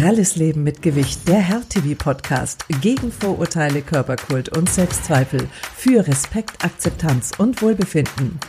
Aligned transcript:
Pralles 0.00 0.34
Leben 0.34 0.64
mit 0.64 0.82
Gewicht, 0.82 1.28
der 1.28 1.38
Herr-TV-Podcast 1.38 2.64
gegen 2.82 3.12
Vorurteile, 3.12 3.80
Körperkult 3.80 4.54
und 4.56 4.68
Selbstzweifel 4.68 5.48
für 5.76 6.04
Respekt, 6.04 6.64
Akzeptanz 6.64 7.30
und 7.38 7.62
Wohlbefinden. 7.62 8.40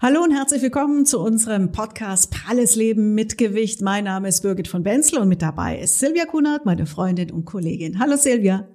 Hallo 0.00 0.22
und 0.22 0.30
herzlich 0.30 0.62
willkommen 0.62 1.06
zu 1.06 1.18
unserem 1.18 1.72
Podcast 1.72 2.30
Pralles 2.30 2.76
Leben 2.76 3.14
mit 3.16 3.36
Gewicht. 3.36 3.82
Mein 3.82 4.04
Name 4.04 4.28
ist 4.28 4.42
Birgit 4.42 4.68
von 4.68 4.84
Benzel 4.84 5.18
und 5.18 5.28
mit 5.28 5.42
dabei 5.42 5.80
ist 5.80 5.98
Silvia 5.98 6.24
Kunert, 6.24 6.66
meine 6.66 6.86
Freundin 6.86 7.32
und 7.32 7.44
Kollegin. 7.44 7.98
Hallo 7.98 8.16
Silvia. 8.16 8.68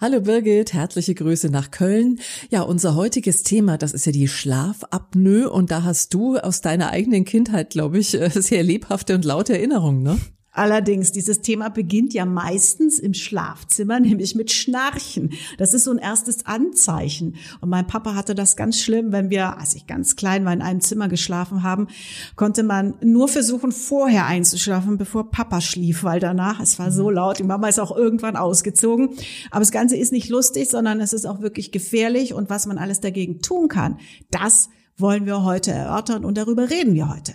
Hallo 0.00 0.20
Birgit, 0.22 0.72
herzliche 0.72 1.14
Grüße 1.14 1.50
nach 1.50 1.70
Köln. 1.70 2.18
Ja, 2.50 2.62
unser 2.62 2.96
heutiges 2.96 3.44
Thema, 3.44 3.78
das 3.78 3.94
ist 3.94 4.06
ja 4.06 4.12
die 4.12 4.26
Schlafapnoe 4.26 5.48
und 5.48 5.70
da 5.70 5.84
hast 5.84 6.12
du 6.12 6.36
aus 6.36 6.62
deiner 6.62 6.90
eigenen 6.90 7.24
Kindheit, 7.24 7.70
glaube 7.70 7.98
ich, 7.98 8.08
sehr 8.08 8.64
lebhafte 8.64 9.14
und 9.14 9.24
laute 9.24 9.52
Erinnerungen, 9.52 10.02
ne? 10.02 10.18
Allerdings, 10.54 11.10
dieses 11.10 11.40
Thema 11.40 11.68
beginnt 11.68 12.14
ja 12.14 12.24
meistens 12.24 13.00
im 13.00 13.12
Schlafzimmer, 13.12 13.98
nämlich 14.00 14.36
mit 14.36 14.52
Schnarchen. 14.52 15.30
Das 15.58 15.74
ist 15.74 15.84
so 15.84 15.90
ein 15.90 15.98
erstes 15.98 16.46
Anzeichen. 16.46 17.34
Und 17.60 17.68
mein 17.68 17.88
Papa 17.88 18.14
hatte 18.14 18.36
das 18.36 18.56
ganz 18.56 18.80
schlimm, 18.80 19.10
wenn 19.10 19.30
wir, 19.30 19.58
als 19.58 19.74
ich 19.74 19.88
ganz 19.88 20.14
klein 20.14 20.44
war, 20.44 20.52
in 20.52 20.62
einem 20.62 20.80
Zimmer 20.80 21.08
geschlafen 21.08 21.64
haben, 21.64 21.88
konnte 22.36 22.62
man 22.62 22.94
nur 23.02 23.26
versuchen, 23.26 23.72
vorher 23.72 24.26
einzuschlafen, 24.26 24.96
bevor 24.96 25.30
Papa 25.30 25.60
schlief, 25.60 26.04
weil 26.04 26.20
danach, 26.20 26.60
es 26.60 26.78
war 26.78 26.92
so 26.92 27.10
laut, 27.10 27.40
die 27.40 27.44
Mama 27.44 27.68
ist 27.68 27.80
auch 27.80 27.94
irgendwann 27.94 28.36
ausgezogen. 28.36 29.10
Aber 29.50 29.60
das 29.60 29.72
Ganze 29.72 29.96
ist 29.96 30.12
nicht 30.12 30.28
lustig, 30.28 30.70
sondern 30.70 31.00
es 31.00 31.12
ist 31.12 31.26
auch 31.26 31.40
wirklich 31.40 31.72
gefährlich. 31.72 32.32
Und 32.32 32.48
was 32.48 32.66
man 32.66 32.78
alles 32.78 33.00
dagegen 33.00 33.40
tun 33.40 33.66
kann, 33.66 33.98
das 34.30 34.68
wollen 34.96 35.26
wir 35.26 35.42
heute 35.42 35.72
erörtern 35.72 36.24
und 36.24 36.38
darüber 36.38 36.70
reden 36.70 36.94
wir 36.94 37.12
heute. 37.12 37.34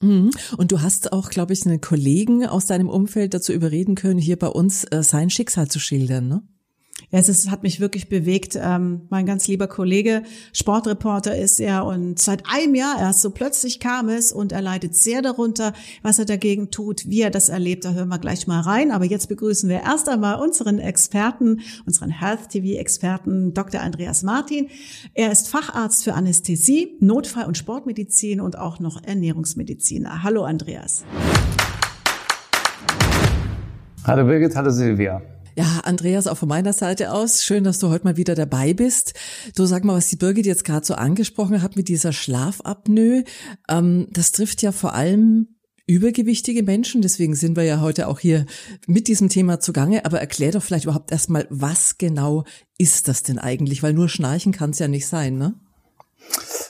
Mhm. 0.00 0.30
Und 0.56 0.72
du 0.72 0.82
hast 0.82 1.12
auch, 1.12 1.30
glaube 1.30 1.52
ich, 1.52 1.64
einen 1.64 1.80
Kollegen 1.80 2.46
aus 2.46 2.66
deinem 2.66 2.88
Umfeld 2.88 3.34
dazu 3.34 3.52
überreden 3.52 3.94
können, 3.94 4.18
hier 4.18 4.38
bei 4.38 4.48
uns 4.48 4.84
äh, 4.84 5.02
sein 5.02 5.30
Schicksal 5.30 5.68
zu 5.68 5.78
schildern, 5.78 6.28
ne? 6.28 6.42
Ja, 7.10 7.20
es 7.20 7.28
ist, 7.28 7.50
hat 7.50 7.62
mich 7.62 7.78
wirklich 7.78 8.08
bewegt. 8.08 8.58
Ähm, 8.60 9.02
mein 9.10 9.26
ganz 9.26 9.46
lieber 9.46 9.68
Kollege, 9.68 10.24
Sportreporter 10.52 11.36
ist 11.36 11.60
er 11.60 11.84
und 11.84 12.18
seit 12.18 12.42
einem 12.52 12.74
Jahr 12.74 12.98
erst 12.98 13.22
so 13.22 13.30
plötzlich 13.30 13.78
kam 13.78 14.08
es 14.08 14.32
und 14.32 14.50
er 14.50 14.60
leidet 14.60 14.96
sehr 14.96 15.22
darunter, 15.22 15.72
was 16.02 16.18
er 16.18 16.24
dagegen 16.24 16.70
tut, 16.72 17.08
wie 17.08 17.22
er 17.22 17.30
das 17.30 17.48
erlebt. 17.48 17.84
Da 17.84 17.92
hören 17.92 18.08
wir 18.08 18.18
gleich 18.18 18.48
mal 18.48 18.60
rein. 18.60 18.90
Aber 18.90 19.04
jetzt 19.04 19.28
begrüßen 19.28 19.68
wir 19.68 19.82
erst 19.82 20.08
einmal 20.08 20.40
unseren 20.40 20.80
Experten, 20.80 21.60
unseren 21.86 22.10
Health 22.10 22.48
TV 22.50 22.78
Experten, 22.78 23.54
Dr. 23.54 23.82
Andreas 23.82 24.24
Martin. 24.24 24.68
Er 25.14 25.30
ist 25.30 25.48
Facharzt 25.48 26.02
für 26.02 26.14
Anästhesie, 26.14 26.96
Notfall- 27.00 27.46
und 27.46 27.56
Sportmedizin 27.56 28.40
und 28.40 28.58
auch 28.58 28.80
noch 28.80 29.00
Ernährungsmediziner. 29.02 30.24
Hallo 30.24 30.42
Andreas. 30.42 31.04
Hallo 34.04 34.24
Birgit, 34.24 34.56
hallo 34.56 34.70
Silvia. 34.70 35.35
Ja, 35.58 35.80
Andreas, 35.84 36.26
auch 36.26 36.36
von 36.36 36.50
meiner 36.50 36.74
Seite 36.74 37.12
aus, 37.12 37.42
schön, 37.42 37.64
dass 37.64 37.78
du 37.78 37.88
heute 37.88 38.04
mal 38.04 38.18
wieder 38.18 38.34
dabei 38.34 38.74
bist. 38.74 39.14
Du 39.54 39.64
sag 39.64 39.84
mal, 39.84 39.94
was 39.94 40.08
die 40.08 40.16
Birgit 40.16 40.44
jetzt 40.44 40.66
gerade 40.66 40.84
so 40.84 40.92
angesprochen 40.92 41.62
hat 41.62 41.76
mit 41.76 41.88
dieser 41.88 42.12
Schlafapnoe, 42.12 43.24
ähm, 43.66 44.06
das 44.10 44.32
trifft 44.32 44.60
ja 44.60 44.70
vor 44.70 44.92
allem 44.92 45.56
übergewichtige 45.86 46.62
Menschen, 46.62 47.00
deswegen 47.00 47.34
sind 47.34 47.56
wir 47.56 47.62
ja 47.62 47.80
heute 47.80 48.08
auch 48.08 48.18
hier 48.18 48.44
mit 48.86 49.08
diesem 49.08 49.30
Thema 49.30 49.58
zugange, 49.58 50.04
aber 50.04 50.20
erklär 50.20 50.52
doch 50.52 50.62
vielleicht 50.62 50.84
überhaupt 50.84 51.10
erstmal, 51.10 51.46
was 51.48 51.96
genau 51.96 52.44
ist 52.76 53.08
das 53.08 53.22
denn 53.22 53.38
eigentlich, 53.38 53.82
weil 53.82 53.94
nur 53.94 54.10
schnarchen 54.10 54.52
kann 54.52 54.70
es 54.70 54.78
ja 54.78 54.88
nicht 54.88 55.06
sein, 55.06 55.38
ne? 55.38 55.54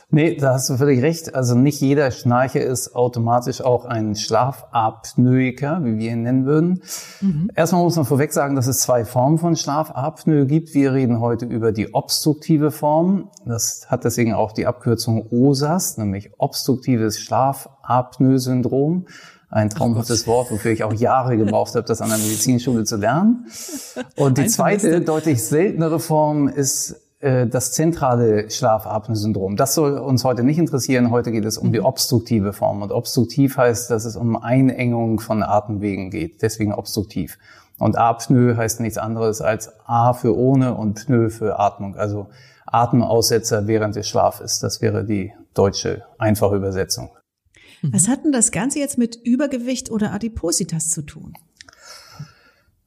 Nee, 0.09 0.37
da 0.37 0.55
hast 0.55 0.71
du 0.71 0.77
völlig 0.77 1.03
recht. 1.03 1.35
Also 1.35 1.57
nicht 1.57 1.81
jeder 1.81 2.13
Schnarcher 2.13 2.61
ist 2.61 2.95
automatisch 2.95 3.61
auch 3.61 3.85
ein 3.85 4.15
Schlafapnoeiker, 4.15 5.81
wie 5.83 5.99
wir 5.99 6.13
ihn 6.13 6.23
nennen 6.23 6.47
würden. 6.47 6.83
Mhm. 7.21 7.51
Erstmal 7.57 7.83
muss 7.83 7.97
man 7.97 8.05
vorweg 8.05 8.33
sagen, 8.33 8.55
dass 8.55 8.69
es 8.69 8.79
zwei 8.79 9.05
Formen 9.05 9.39
von 9.39 9.57
Schlafapnoe 9.57 10.47
gibt. 10.47 10.75
Wir 10.75 10.93
reden 10.93 11.19
heute 11.19 11.47
über 11.47 11.73
die 11.73 11.93
obstruktive 11.93 12.71
Form. 12.71 13.31
Das 13.45 13.87
hat 13.89 14.05
deswegen 14.05 14.33
auch 14.33 14.53
die 14.53 14.67
Abkürzung 14.67 15.27
OSAS, 15.31 15.99
nämlich 15.99 16.31
obstruktives 16.39 17.19
Schlafapnoe-Syndrom. 17.19 19.07
Ein 19.49 19.71
traumhaftes 19.71 20.27
Wort, 20.29 20.53
wofür 20.53 20.71
ich 20.71 20.85
auch 20.85 20.93
Jahre 20.93 21.37
gebraucht 21.37 21.75
habe, 21.75 21.87
das 21.87 22.01
an 22.01 22.11
der 22.11 22.19
Medizinschule 22.19 22.85
zu 22.85 22.97
lernen. 22.97 23.47
Und 24.17 24.39
die 24.39 24.47
zweite, 24.47 25.01
deutlich 25.01 25.45
seltenere 25.45 25.99
Form 25.99 26.47
ist 26.47 27.06
äh, 27.21 27.47
das 27.47 27.73
zentrale 27.73 28.51
Schlafapnoe-Syndrom. 28.51 29.57
Das 29.57 29.75
soll 29.75 29.99
uns 29.99 30.25
heute 30.25 30.43
nicht 30.43 30.59
interessieren. 30.59 31.11
Heute 31.11 31.33
geht 31.33 31.45
es 31.45 31.59
um 31.59 31.73
die 31.73 31.81
mhm. 31.81 31.87
obstruktive 31.87 32.53
Form. 32.53 32.83
Und 32.83 32.93
obstruktiv 32.93 33.57
heißt, 33.57 33.91
dass 33.91 34.05
es 34.05 34.17
um 34.17 34.37
Einengung 34.37 35.21
von 35.21 35.43
Atemwegen 35.43 36.11
geht. 36.11 36.43
Deswegen 36.43 36.75
obstruktiv. 36.75 37.39
Und 37.79 37.97
Apnoe 37.97 38.57
heißt 38.57 38.81
nichts 38.81 38.99
anderes 38.99 39.41
als 39.41 39.71
A 39.87 40.13
für 40.13 40.37
ohne 40.37 40.75
und 40.75 41.07
Pneu 41.07 41.29
für 41.29 41.59
Atmung. 41.59 41.97
Also 41.97 42.29
Atemaussetzer 42.67 43.67
während 43.67 43.97
des 43.97 44.09
Schlafes. 44.09 44.59
Das 44.61 44.83
wäre 44.83 45.05
die 45.05 45.33
deutsche 45.55 46.03
einfache 46.19 46.57
Übersetzung. 46.57 47.11
Was 47.83 48.09
hat 48.09 48.25
denn 48.25 48.33
das 48.33 48.51
Ganze 48.51 48.79
jetzt 48.79 48.99
mit 48.99 49.17
Übergewicht 49.17 49.91
oder 49.91 50.13
Adipositas 50.13 50.91
zu 50.91 51.03
tun? 51.03 51.35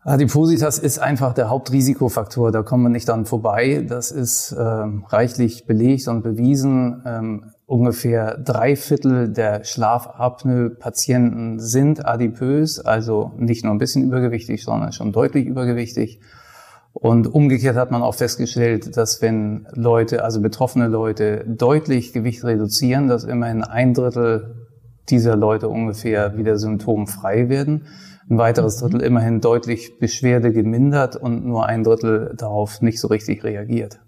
Adipositas 0.09 0.79
ist 0.79 0.97
einfach 0.97 1.35
der 1.35 1.51
Hauptrisikofaktor, 1.51 2.51
da 2.51 2.63
kommen 2.63 2.81
wir 2.81 2.89
nicht 2.89 3.07
dran 3.07 3.27
vorbei. 3.27 3.85
Das 3.87 4.09
ist 4.09 4.55
ähm, 4.59 5.05
reichlich 5.07 5.67
belegt 5.67 6.07
und 6.07 6.23
bewiesen. 6.23 7.03
Ähm, 7.05 7.51
ungefähr 7.67 8.35
drei 8.39 8.75
Viertel 8.75 9.29
der 9.31 9.63
Schlafapnoe-Patienten 9.63 11.59
sind 11.59 12.07
adipös, 12.07 12.79
also 12.79 13.33
nicht 13.37 13.63
nur 13.63 13.71
ein 13.71 13.77
bisschen 13.77 14.03
übergewichtig, 14.03 14.63
sondern 14.63 14.93
schon 14.93 15.11
deutlich 15.11 15.45
übergewichtig. 15.45 16.19
Und 16.91 17.31
umgekehrt 17.31 17.75
hat 17.75 17.91
man 17.91 18.01
auch 18.01 18.15
festgestellt, 18.15 18.97
dass 18.97 19.21
wenn 19.21 19.67
Leute, 19.73 20.23
also 20.23 20.41
betroffene 20.41 20.87
Leute, 20.87 21.45
deutlich 21.47 22.13
Gewicht 22.13 22.43
reduzieren, 22.43 23.09
dass 23.09 23.25
immerhin 23.25 23.63
ein 23.63 23.93
Drittel 23.93 24.55
dieser 25.07 25.35
Leute 25.35 25.69
ungefähr 25.69 26.35
wieder 26.35 26.57
symptomfrei 26.57 27.47
werden 27.47 27.85
ein 28.29 28.37
weiteres 28.37 28.77
mhm. 28.77 28.91
Drittel 28.91 29.01
immerhin 29.01 29.41
deutlich 29.41 29.99
Beschwerde 29.99 30.51
gemindert 30.53 31.15
und 31.15 31.45
nur 31.45 31.65
ein 31.65 31.83
Drittel 31.83 32.33
darauf 32.37 32.81
nicht 32.81 32.99
so 32.99 33.07
richtig 33.07 33.43
reagiert. 33.43 33.99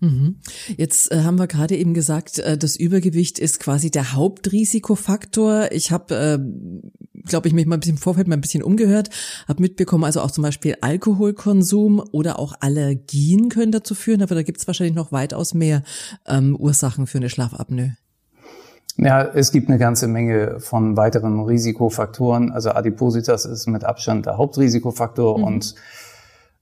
Mhm. 0.00 0.36
Jetzt 0.78 1.12
äh, 1.12 1.22
haben 1.22 1.38
wir 1.38 1.46
gerade 1.46 1.76
eben 1.76 1.92
gesagt, 1.92 2.38
äh, 2.38 2.56
das 2.56 2.76
Übergewicht 2.76 3.38
ist 3.38 3.60
quasi 3.60 3.90
der 3.90 4.14
Hauptrisikofaktor. 4.14 5.72
Ich 5.72 5.92
habe, 5.92 6.14
äh, 6.14 7.22
glaube 7.26 7.48
ich, 7.48 7.54
mich 7.54 7.66
mal 7.66 7.76
ein 7.76 7.80
bisschen 7.80 7.96
im 7.96 8.02
Vorfeld 8.02 8.26
mal 8.26 8.34
ein 8.34 8.40
bisschen 8.40 8.62
umgehört, 8.62 9.10
habe 9.46 9.60
mitbekommen, 9.60 10.04
also 10.04 10.22
auch 10.22 10.30
zum 10.30 10.42
Beispiel 10.42 10.76
Alkoholkonsum 10.80 12.02
oder 12.12 12.38
auch 12.38 12.54
Allergien 12.60 13.50
können 13.50 13.72
dazu 13.72 13.94
führen, 13.94 14.22
aber 14.22 14.34
da 14.34 14.42
gibt 14.42 14.58
es 14.58 14.66
wahrscheinlich 14.66 14.96
noch 14.96 15.12
weitaus 15.12 15.52
mehr 15.52 15.82
ähm, 16.26 16.56
Ursachen 16.56 17.06
für 17.06 17.18
eine 17.18 17.28
Schlafapnoe. 17.28 17.92
Ja, 19.02 19.22
es 19.22 19.50
gibt 19.50 19.70
eine 19.70 19.78
ganze 19.78 20.08
Menge 20.08 20.60
von 20.60 20.94
weiteren 20.96 21.40
Risikofaktoren. 21.40 22.52
Also 22.52 22.72
Adipositas 22.72 23.46
ist 23.46 23.66
mit 23.66 23.82
Abstand 23.82 24.26
der 24.26 24.36
Hauptrisikofaktor 24.36 25.38
mhm. 25.38 25.44
und 25.44 25.74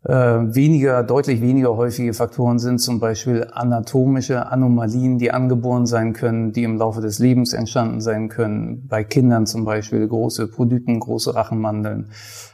äh, 0.05 0.13
weniger, 0.13 1.03
deutlich 1.03 1.41
weniger 1.41 1.77
häufige 1.77 2.15
Faktoren 2.15 2.61
sind 2.61 2.79
zum 2.79 3.01
Beispiel 3.01 3.49
anatomische 3.53 4.47
Anomalien, 4.47 5.19
die 5.19 5.33
angeboren 5.33 5.87
sein 5.87 6.13
können, 6.13 6.53
die 6.53 6.63
im 6.63 6.79
Laufe 6.79 7.01
des 7.01 7.19
Lebens 7.19 7.53
entstanden 7.53 8.01
sein 8.01 8.29
können. 8.29 8.87
Bei 8.87 9.03
Kindern 9.03 9.47
zum 9.47 9.65
Beispiel 9.65 10.07
große 10.07 10.47
Polypen, 10.47 11.01
große 11.01 11.35
Rachenmandeln, 11.35 11.99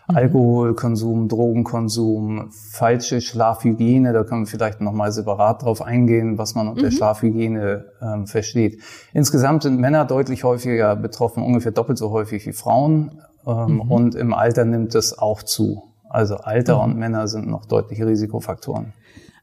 mhm. 0.09 0.17
Alkoholkonsum, 0.17 1.29
Drogenkonsum, 1.29 2.51
falsche 2.51 3.21
Schlafhygiene. 3.21 4.15
Da 4.15 4.25
können 4.25 4.47
wir 4.47 4.51
vielleicht 4.51 4.81
nochmal 4.81 5.13
separat 5.13 5.65
drauf 5.65 5.83
eingehen, 5.83 6.39
was 6.39 6.55
man 6.55 6.67
unter 6.69 6.87
mhm. 6.87 6.93
Schlafhygiene 6.93 7.85
ähm, 8.01 8.27
versteht. 8.27 8.81
Insgesamt 9.13 9.65
sind 9.65 9.79
Männer 9.79 10.07
deutlich 10.07 10.45
häufiger 10.45 10.97
betroffen, 10.97 11.43
ungefähr 11.43 11.73
doppelt 11.73 11.99
so 11.99 12.11
häufig 12.11 12.47
wie 12.47 12.55
Frauen. 12.55 13.21
Ähm, 13.47 13.75
mhm. 13.75 13.81
Und 13.83 14.15
im 14.15 14.33
Alter 14.33 14.65
nimmt 14.65 14.95
es 14.95 15.19
auch 15.19 15.43
zu. 15.43 15.94
Also 16.15 16.37
Alter 16.37 16.77
mhm. 16.77 16.93
und 16.93 16.99
Männer 16.99 17.27
sind 17.27 17.49
noch 17.49 17.67
deutliche 17.67 18.07
Risikofaktoren. 18.07 18.93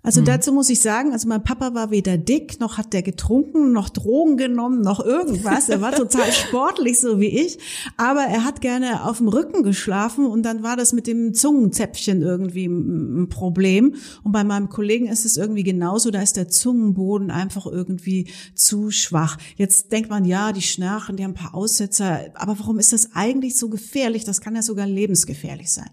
Also 0.03 0.21
mhm. 0.21 0.25
dazu 0.25 0.51
muss 0.51 0.69
ich 0.69 0.79
sagen, 0.79 1.11
also 1.11 1.27
mein 1.27 1.43
Papa 1.43 1.75
war 1.75 1.91
weder 1.91 2.17
dick, 2.17 2.59
noch 2.59 2.77
hat 2.77 2.93
der 2.93 3.03
getrunken, 3.03 3.71
noch 3.71 3.89
Drogen 3.89 4.37
genommen, 4.37 4.81
noch 4.81 5.03
irgendwas. 5.03 5.69
Er 5.69 5.81
war 5.81 5.91
total 5.95 6.31
sportlich, 6.31 6.99
so 6.99 7.19
wie 7.19 7.27
ich. 7.27 7.59
Aber 7.97 8.21
er 8.21 8.45
hat 8.45 8.61
gerne 8.61 9.05
auf 9.05 9.17
dem 9.17 9.27
Rücken 9.27 9.63
geschlafen 9.63 10.25
und 10.25 10.43
dann 10.43 10.63
war 10.63 10.77
das 10.77 10.93
mit 10.93 11.07
dem 11.07 11.33
Zungenzäpfchen 11.33 12.21
irgendwie 12.21 12.65
ein 12.65 13.27
Problem. 13.29 13.95
Und 14.23 14.31
bei 14.31 14.43
meinem 14.43 14.69
Kollegen 14.69 15.07
ist 15.07 15.25
es 15.25 15.37
irgendwie 15.37 15.63
genauso. 15.63 16.09
Da 16.09 16.21
ist 16.21 16.37
der 16.37 16.47
Zungenboden 16.47 17.29
einfach 17.29 17.67
irgendwie 17.67 18.29
zu 18.55 18.91
schwach. 18.91 19.37
Jetzt 19.57 19.91
denkt 19.91 20.09
man, 20.09 20.25
ja, 20.25 20.51
die 20.51 20.63
schnarchen, 20.63 21.17
die 21.17 21.25
haben 21.25 21.31
ein 21.31 21.35
paar 21.35 21.53
Aussetzer. 21.53 22.21
Aber 22.35 22.57
warum 22.57 22.79
ist 22.79 22.93
das 22.93 23.09
eigentlich 23.13 23.55
so 23.55 23.69
gefährlich? 23.69 24.23
Das 24.23 24.41
kann 24.41 24.55
ja 24.55 24.63
sogar 24.63 24.87
lebensgefährlich 24.87 25.69
sein. 25.71 25.89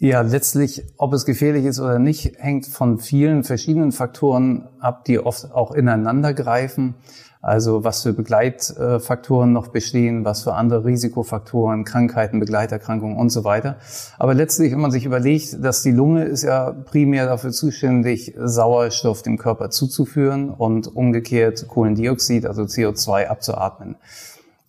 Ja, 0.00 0.20
letztlich, 0.20 0.84
ob 0.96 1.12
es 1.12 1.24
gefährlich 1.24 1.64
ist 1.64 1.80
oder 1.80 1.98
nicht, 1.98 2.36
hängt 2.38 2.66
von 2.66 2.98
vielen 2.98 3.42
verschiedenen 3.42 3.90
Faktoren 3.90 4.68
ab, 4.78 5.04
die 5.04 5.18
oft 5.18 5.50
auch 5.50 5.72
ineinander 5.72 6.34
greifen. 6.34 6.94
Also 7.40 7.84
was 7.84 8.02
für 8.02 8.12
Begleitfaktoren 8.12 9.52
noch 9.52 9.68
bestehen, 9.68 10.24
was 10.24 10.42
für 10.42 10.54
andere 10.54 10.84
Risikofaktoren, 10.84 11.84
Krankheiten, 11.84 12.40
Begleiterkrankungen 12.40 13.16
und 13.16 13.30
so 13.30 13.44
weiter. 13.44 13.78
Aber 14.18 14.34
letztlich, 14.34 14.72
wenn 14.72 14.80
man 14.80 14.90
sich 14.90 15.04
überlegt, 15.04 15.64
dass 15.64 15.82
die 15.82 15.92
Lunge 15.92 16.24
ist 16.24 16.42
ja 16.42 16.72
primär 16.72 17.26
dafür 17.26 17.52
zuständig, 17.52 18.34
Sauerstoff 18.36 19.22
dem 19.22 19.38
Körper 19.38 19.70
zuzuführen 19.70 20.50
und 20.50 20.94
umgekehrt 20.94 21.68
Kohlendioxid, 21.68 22.44
also 22.44 22.62
CO2 22.62 23.26
abzuatmen. 23.26 23.96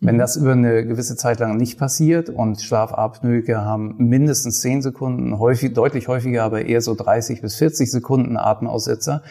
Wenn 0.01 0.15
mhm. 0.15 0.19
das 0.19 0.37
über 0.37 0.53
eine 0.53 0.85
gewisse 0.85 1.15
Zeit 1.15 1.39
lang 1.39 1.57
nicht 1.57 1.77
passiert 1.77 2.29
und 2.29 2.61
Schlafapnoe 2.61 3.43
haben 3.55 3.95
mindestens 3.97 4.61
10 4.61 4.81
Sekunden, 4.81 5.39
häufig, 5.39 5.73
deutlich 5.73 6.07
häufiger, 6.07 6.43
aber 6.43 6.65
eher 6.65 6.81
so 6.81 6.95
30 6.95 7.41
bis 7.41 7.55
40 7.55 7.91
Sekunden 7.91 8.37
Atemaussetzer, 8.37 9.23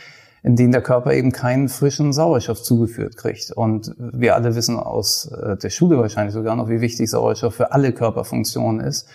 in 0.43 0.57
denen 0.57 0.73
der 0.73 0.83
Körper 0.83 1.15
eben 1.15 1.33
keinen 1.33 1.69
frischen 1.69 2.13
Sauerstoff 2.13 2.63
zugeführt 2.63 3.17
kriegt. 3.17 3.51
Und 3.51 3.95
wir 3.99 4.35
alle 4.35 4.55
wissen 4.55 4.77
aus 4.77 5.27
äh, 5.33 5.57
der 5.57 5.71
Schule 5.71 5.99
wahrscheinlich 5.99 6.35
sogar 6.35 6.55
noch, 6.55 6.69
wie 6.69 6.81
wichtig 6.81 7.11
Sauerstoff 7.11 7.55
für 7.55 7.73
alle 7.73 7.93
Körperfunktionen 7.93 8.81
ist. 8.81 9.09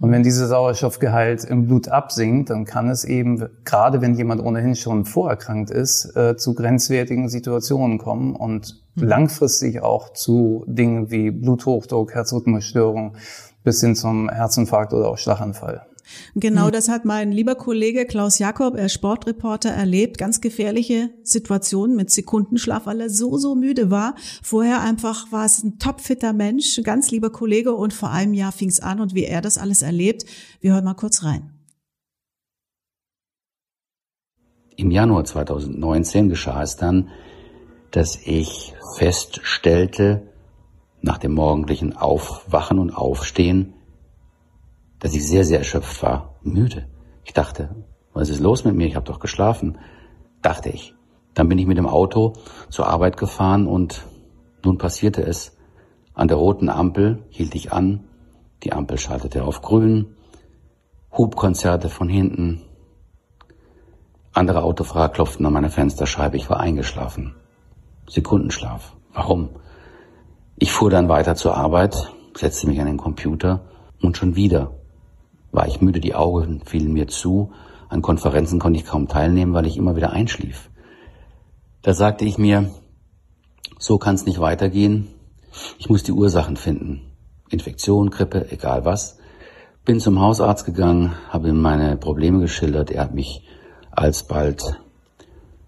Und 0.00 0.12
wenn 0.12 0.22
dieser 0.22 0.46
Sauerstoffgehalt 0.46 1.44
im 1.44 1.66
Blut 1.66 1.88
absinkt, 1.88 2.50
dann 2.50 2.64
kann 2.64 2.88
es 2.88 3.04
eben, 3.04 3.48
gerade 3.64 4.00
wenn 4.00 4.14
jemand 4.14 4.40
ohnehin 4.44 4.76
schon 4.76 5.04
vorerkrankt 5.04 5.70
ist, 5.70 6.16
äh, 6.16 6.36
zu 6.36 6.54
grenzwertigen 6.54 7.28
Situationen 7.28 7.98
kommen 7.98 8.36
und 8.36 8.80
mhm. 8.94 9.04
langfristig 9.04 9.82
auch 9.82 10.12
zu 10.12 10.64
Dingen 10.68 11.10
wie 11.10 11.32
Bluthochdruck, 11.32 12.14
Herzrhythmusstörung 12.14 13.16
bis 13.64 13.80
hin 13.80 13.96
zum 13.96 14.28
Herzinfarkt 14.28 14.92
oder 14.92 15.08
auch 15.08 15.18
Schlaganfall. 15.18 15.87
Genau 16.34 16.66
mhm. 16.66 16.72
das 16.72 16.88
hat 16.88 17.04
mein 17.04 17.32
lieber 17.32 17.54
Kollege 17.54 18.06
Klaus 18.06 18.38
Jakob, 18.38 18.76
er 18.76 18.88
Sportreporter, 18.88 19.70
erlebt. 19.70 20.18
Ganz 20.18 20.40
gefährliche 20.40 21.10
Situationen 21.22 21.96
mit 21.96 22.10
Sekundenschlaf, 22.10 22.86
weil 22.86 23.00
er 23.00 23.10
so, 23.10 23.38
so 23.38 23.54
müde 23.54 23.90
war. 23.90 24.14
Vorher 24.42 24.80
einfach 24.80 25.30
war 25.32 25.44
es 25.44 25.62
ein 25.62 25.78
topfitter 25.78 26.32
Mensch, 26.32 26.80
ganz 26.82 27.10
lieber 27.10 27.30
Kollege 27.30 27.74
und 27.74 27.92
vor 27.92 28.10
einem 28.10 28.34
Jahr 28.34 28.52
fing 28.52 28.68
es 28.68 28.80
an 28.80 29.00
und 29.00 29.14
wie 29.14 29.24
er 29.24 29.40
das 29.40 29.58
alles 29.58 29.82
erlebt. 29.82 30.24
Wir 30.60 30.74
hören 30.74 30.84
mal 30.84 30.94
kurz 30.94 31.24
rein. 31.24 31.52
Im 34.76 34.92
Januar 34.92 35.24
2019 35.24 36.28
geschah 36.28 36.62
es 36.62 36.76
dann, 36.76 37.08
dass 37.90 38.16
ich 38.16 38.74
feststellte, 38.96 40.22
nach 41.00 41.18
dem 41.18 41.32
morgendlichen 41.32 41.96
Aufwachen 41.96 42.78
und 42.78 42.90
Aufstehen, 42.90 43.74
dass 45.00 45.14
ich 45.14 45.26
sehr, 45.26 45.44
sehr 45.44 45.58
erschöpft 45.58 46.02
war, 46.02 46.34
müde. 46.42 46.88
Ich 47.24 47.32
dachte, 47.32 47.74
was 48.12 48.28
ist 48.28 48.40
los 48.40 48.64
mit 48.64 48.74
mir? 48.74 48.86
Ich 48.86 48.96
habe 48.96 49.06
doch 49.06 49.20
geschlafen, 49.20 49.78
dachte 50.42 50.70
ich. 50.70 50.94
Dann 51.34 51.48
bin 51.48 51.58
ich 51.58 51.66
mit 51.66 51.78
dem 51.78 51.86
Auto 51.86 52.32
zur 52.68 52.88
Arbeit 52.88 53.16
gefahren 53.16 53.66
und 53.66 54.06
nun 54.64 54.78
passierte 54.78 55.22
es. 55.22 55.56
An 56.14 56.28
der 56.28 56.36
roten 56.36 56.68
Ampel 56.68 57.24
hielt 57.28 57.54
ich 57.54 57.72
an, 57.72 58.04
die 58.64 58.72
Ampel 58.72 58.98
schaltete 58.98 59.44
auf 59.44 59.62
grün, 59.62 60.16
Hubkonzerte 61.16 61.88
von 61.88 62.08
hinten, 62.08 62.62
andere 64.38 64.62
Autofahrer 64.62 65.08
klopften 65.08 65.46
an 65.46 65.52
meine 65.52 65.68
Fensterscheibe, 65.68 66.36
ich 66.36 66.48
war 66.48 66.60
eingeschlafen. 66.60 67.34
Sekundenschlaf. 68.08 68.94
Warum? 69.12 69.48
Ich 70.56 70.70
fuhr 70.70 70.90
dann 70.90 71.08
weiter 71.08 71.34
zur 71.34 71.56
Arbeit, 71.56 72.12
setzte 72.36 72.68
mich 72.68 72.78
an 72.80 72.86
den 72.86 72.98
Computer 72.98 73.64
und 74.00 74.16
schon 74.16 74.36
wieder 74.36 74.77
war 75.52 75.66
ich 75.66 75.80
müde, 75.80 76.00
die 76.00 76.14
Augen 76.14 76.62
fielen 76.64 76.92
mir 76.92 77.08
zu, 77.08 77.52
an 77.88 78.02
Konferenzen 78.02 78.58
konnte 78.58 78.78
ich 78.78 78.86
kaum 78.86 79.08
teilnehmen, 79.08 79.54
weil 79.54 79.66
ich 79.66 79.76
immer 79.76 79.96
wieder 79.96 80.12
einschlief. 80.12 80.70
Da 81.82 81.94
sagte 81.94 82.24
ich 82.24 82.38
mir, 82.38 82.70
so 83.78 83.98
kann 83.98 84.14
es 84.14 84.26
nicht 84.26 84.40
weitergehen, 84.40 85.08
ich 85.78 85.88
muss 85.88 86.02
die 86.02 86.12
Ursachen 86.12 86.56
finden. 86.56 87.02
Infektion, 87.50 88.10
Grippe, 88.10 88.50
egal 88.50 88.84
was. 88.84 89.18
Bin 89.84 90.00
zum 90.00 90.20
Hausarzt 90.20 90.66
gegangen, 90.66 91.14
habe 91.30 91.48
ihm 91.48 91.62
meine 91.62 91.96
Probleme 91.96 92.40
geschildert, 92.40 92.90
er 92.90 93.04
hat 93.04 93.14
mich 93.14 93.42
alsbald 93.90 94.78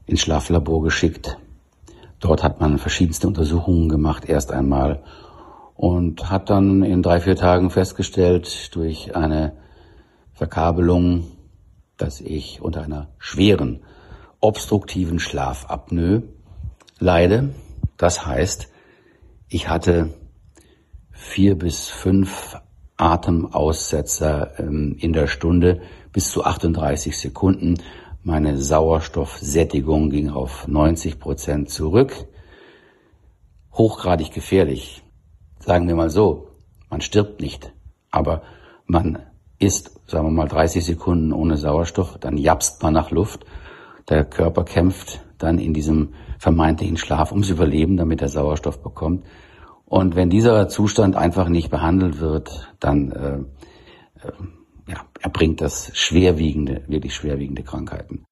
ins 0.05 0.21
Schlaflabor 0.21 0.82
geschickt. 0.82 1.38
Dort 2.19 2.43
hat 2.43 2.61
man 2.61 2.79
verschiedenste 2.79 3.27
Untersuchungen 3.27 3.88
gemacht, 3.88 4.29
erst 4.29 4.53
einmal, 4.53 5.03
und 5.75 6.31
hat 6.31 6.50
dann 6.50 6.82
in 6.82 7.03
drei, 7.03 7.21
vier 7.21 7.37
Tagen 7.37 7.71
festgestellt, 7.71 8.75
durch 8.75 9.17
eine 9.17 9.53
Verkabelung, 10.41 11.25
dass 11.99 12.23
ich 12.23 12.63
unter 12.63 12.81
einer 12.81 13.09
schweren 13.19 13.81
obstruktiven 14.41 15.19
Schlafapnoe 15.19 16.23
leide. 16.99 17.51
Das 17.99 18.25
heißt, 18.25 18.71
ich 19.49 19.69
hatte 19.69 20.15
vier 21.11 21.59
bis 21.59 21.89
fünf 21.89 22.57
Atemaussetzer 22.97 24.59
ähm, 24.59 24.97
in 24.99 25.13
der 25.13 25.27
Stunde 25.27 25.83
bis 26.11 26.31
zu 26.31 26.43
38 26.43 27.19
Sekunden. 27.19 27.75
Meine 28.23 28.57
Sauerstoffsättigung 28.57 30.09
ging 30.09 30.31
auf 30.31 30.67
90 30.67 31.21
Prozent 31.21 31.69
zurück. 31.69 32.15
Hochgradig 33.75 34.33
gefährlich. 34.33 35.03
Sagen 35.59 35.87
wir 35.87 35.97
mal 35.97 36.09
so, 36.09 36.49
man 36.89 37.03
stirbt 37.03 37.43
nicht, 37.43 37.75
aber 38.11 38.41
man 38.87 39.19
ist, 39.61 40.01
sagen 40.09 40.27
wir 40.27 40.33
mal, 40.33 40.49
30 40.49 40.85
Sekunden 40.85 41.33
ohne 41.33 41.57
Sauerstoff, 41.57 42.19
dann 42.19 42.37
japst 42.37 42.83
man 42.83 42.95
nach 42.95 43.11
Luft. 43.11 43.45
Der 44.09 44.25
Körper 44.25 44.65
kämpft 44.65 45.21
dann 45.39 45.59
in 45.59 45.73
diesem 45.73 46.15
vermeintlichen 46.39 46.97
Schlaf 46.97 47.31
ums 47.31 47.51
Überleben, 47.51 47.97
damit 47.97 48.23
er 48.23 48.29
Sauerstoff 48.29 48.83
bekommt. 48.83 49.25
Und 49.85 50.17
wenn 50.17 50.31
dieser 50.31 50.69
Zustand 50.69 51.15
einfach 51.15 51.49
nicht 51.49 51.71
behandelt 51.71 52.21
wird, 52.21 52.73
dann 52.81 53.12
äh, 53.12 54.27
äh, 54.27 54.33
ja, 54.89 55.05
erbringt 55.21 55.61
das 55.61 55.91
schwerwiegende, 55.95 56.83
wirklich 56.89 57.15
schwerwiegende 57.15 57.63
Krankheiten. 57.63 58.25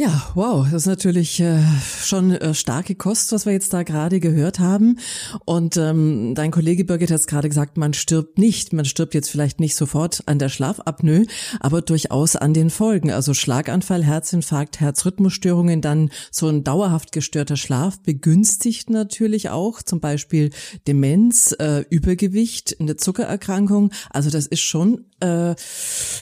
Ja, 0.00 0.30
wow, 0.36 0.64
das 0.64 0.82
ist 0.82 0.86
natürlich 0.86 1.40
äh, 1.40 1.58
schon 2.04 2.30
äh, 2.30 2.54
starke 2.54 2.94
Kost, 2.94 3.32
was 3.32 3.46
wir 3.46 3.52
jetzt 3.52 3.72
da 3.72 3.82
gerade 3.82 4.20
gehört 4.20 4.60
haben. 4.60 5.00
Und 5.44 5.76
ähm, 5.76 6.36
dein 6.36 6.52
Kollege 6.52 6.84
Birgit 6.84 7.10
hat 7.10 7.18
es 7.18 7.26
gerade 7.26 7.48
gesagt, 7.48 7.76
man 7.76 7.92
stirbt 7.94 8.38
nicht. 8.38 8.72
Man 8.72 8.84
stirbt 8.84 9.12
jetzt 9.14 9.28
vielleicht 9.28 9.58
nicht 9.58 9.74
sofort 9.74 10.22
an 10.26 10.38
der 10.38 10.50
Schlafapnoe, 10.50 11.26
aber 11.58 11.82
durchaus 11.82 12.36
an 12.36 12.54
den 12.54 12.70
Folgen. 12.70 13.10
Also 13.10 13.34
Schlaganfall, 13.34 14.04
Herzinfarkt, 14.04 14.78
Herzrhythmusstörungen, 14.78 15.80
dann 15.80 16.10
so 16.30 16.46
ein 16.46 16.62
dauerhaft 16.62 17.10
gestörter 17.10 17.56
Schlaf 17.56 18.00
begünstigt 18.00 18.90
natürlich 18.90 19.50
auch 19.50 19.82
zum 19.82 19.98
Beispiel 19.98 20.50
Demenz, 20.86 21.56
äh, 21.58 21.84
Übergewicht, 21.90 22.76
eine 22.78 22.96
Zuckererkrankung. 22.96 23.90
Also 24.10 24.30
das 24.30 24.46
ist 24.46 24.60
schon 24.60 25.06
äh, 25.20 25.54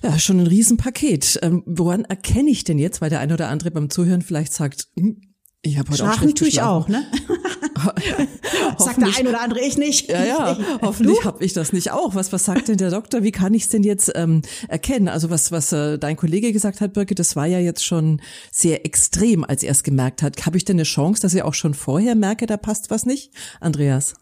ja 0.03 0.19
schon 0.19 0.41
ein 0.41 0.47
Riesenpaket. 0.47 1.41
Ähm, 1.43 1.63
woran 1.67 2.05
erkenne 2.05 2.51
ich 2.51 2.65
denn 2.65 2.79
jetzt, 2.79 3.01
weil 3.01 3.11
der 3.11 3.21
eine 3.21 3.35
oder 3.35 3.49
andere 3.49 3.71
beim 3.71 3.91
Zuhören 3.91 4.23
vielleicht 4.23 4.53
sagt, 4.53 4.89
hm, 4.97 5.21
ich 5.67 5.79
habe 5.79 5.89
heute 5.89 5.99
Schlafen 5.99 6.15
auch 6.15 6.23
schlecht 6.23 6.39
tue 6.39 6.49
ich 6.49 6.63
auch, 6.63 6.89
ne? 6.89 7.05
sagt 8.79 9.01
der 9.01 9.09
ein 9.19 9.27
oder 9.27 9.41
andere, 9.41 9.61
ich 9.61 9.77
nicht. 9.77 10.09
Ja, 10.09 10.25
ja, 10.25 10.59
hoffentlich 10.81 11.25
habe 11.25 11.45
ich 11.45 11.53
das 11.55 11.73
nicht 11.73 11.91
auch. 11.91 12.15
Was, 12.15 12.33
was 12.33 12.45
sagt 12.45 12.69
denn 12.69 12.77
der 12.77 12.91
Doktor? 12.91 13.25
Wie 13.25 13.33
kann 13.33 13.53
ich 13.53 13.65
es 13.65 13.69
denn 13.69 13.83
jetzt 13.83 14.13
ähm, 14.15 14.43
erkennen? 14.69 15.09
Also 15.09 15.29
was, 15.29 15.51
was 15.51 15.73
äh, 15.73 15.99
dein 15.99 16.17
Kollege 16.17 16.53
gesagt 16.53 16.81
hat, 16.81 16.93
Birke, 16.93 17.15
das 17.15 17.35
war 17.35 17.47
ja 17.47 17.59
jetzt 17.59 17.85
schon 17.85 18.23
sehr 18.53 18.87
extrem, 18.87 19.43
als 19.43 19.63
er 19.65 19.73
es 19.73 19.83
gemerkt 19.83 20.23
hat. 20.23 20.47
Habe 20.47 20.57
ich 20.57 20.65
denn 20.65 20.77
eine 20.77 20.85
Chance, 20.85 21.23
dass 21.23 21.35
ich 21.35 21.43
auch 21.43 21.55
schon 21.55 21.75
vorher 21.75 22.15
merke, 22.15 22.47
da 22.47 22.57
passt 22.57 22.91
was 22.91 23.05
nicht? 23.05 23.33
Andreas? 23.61 24.15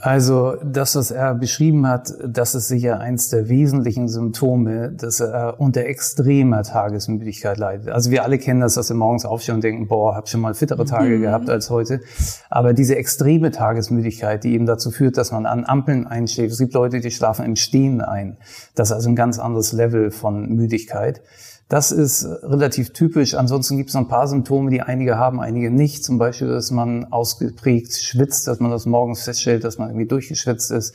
Also 0.00 0.56
das, 0.64 0.94
was 0.94 1.10
er 1.10 1.34
beschrieben 1.34 1.86
hat, 1.86 2.12
das 2.24 2.54
ist 2.54 2.68
sicher 2.68 3.00
eins 3.00 3.30
der 3.30 3.48
wesentlichen 3.48 4.08
Symptome, 4.08 4.92
dass 4.92 5.18
er 5.18 5.58
unter 5.58 5.86
extremer 5.86 6.62
Tagesmüdigkeit 6.62 7.58
leidet. 7.58 7.88
Also 7.88 8.10
wir 8.12 8.22
alle 8.22 8.38
kennen 8.38 8.60
das, 8.60 8.74
dass 8.74 8.90
wir 8.90 8.96
morgens 8.96 9.24
aufstehen 9.24 9.56
und 9.56 9.64
denken, 9.64 9.88
boah, 9.88 10.14
hab 10.14 10.28
schon 10.28 10.40
mal 10.40 10.54
fittere 10.54 10.84
Tage 10.84 11.16
mhm. 11.16 11.22
gehabt 11.22 11.50
als 11.50 11.68
heute. 11.70 12.00
Aber 12.48 12.74
diese 12.74 12.96
extreme 12.96 13.50
Tagesmüdigkeit, 13.50 14.44
die 14.44 14.52
eben 14.54 14.66
dazu 14.66 14.92
führt, 14.92 15.16
dass 15.16 15.32
man 15.32 15.46
an 15.46 15.64
Ampeln 15.64 16.06
einschläft. 16.06 16.52
Es 16.52 16.58
gibt 16.58 16.74
Leute, 16.74 17.00
die 17.00 17.10
schlafen 17.10 17.44
im 17.44 17.56
Stehen 17.56 18.00
ein. 18.00 18.36
Das 18.76 18.90
ist 18.90 18.92
also 18.92 19.08
ein 19.08 19.16
ganz 19.16 19.40
anderes 19.40 19.72
Level 19.72 20.12
von 20.12 20.48
Müdigkeit. 20.48 21.22
Das 21.68 21.90
ist 21.92 22.24
relativ 22.24 22.94
typisch. 22.94 23.34
Ansonsten 23.34 23.76
gibt 23.76 23.90
es 23.90 23.94
noch 23.94 24.02
ein 24.02 24.08
paar 24.08 24.26
Symptome, 24.26 24.70
die 24.70 24.80
einige 24.80 25.18
haben, 25.18 25.38
einige 25.38 25.70
nicht. 25.70 26.02
Zum 26.02 26.18
Beispiel, 26.18 26.48
dass 26.48 26.70
man 26.70 27.04
ausgeprägt 27.12 27.92
schwitzt, 27.92 28.48
dass 28.48 28.58
man 28.58 28.70
das 28.70 28.86
morgens 28.86 29.22
feststellt, 29.22 29.64
dass 29.64 29.76
man 29.76 29.90
irgendwie 29.90 30.08
durchgeschwitzt 30.08 30.70
ist. 30.70 30.94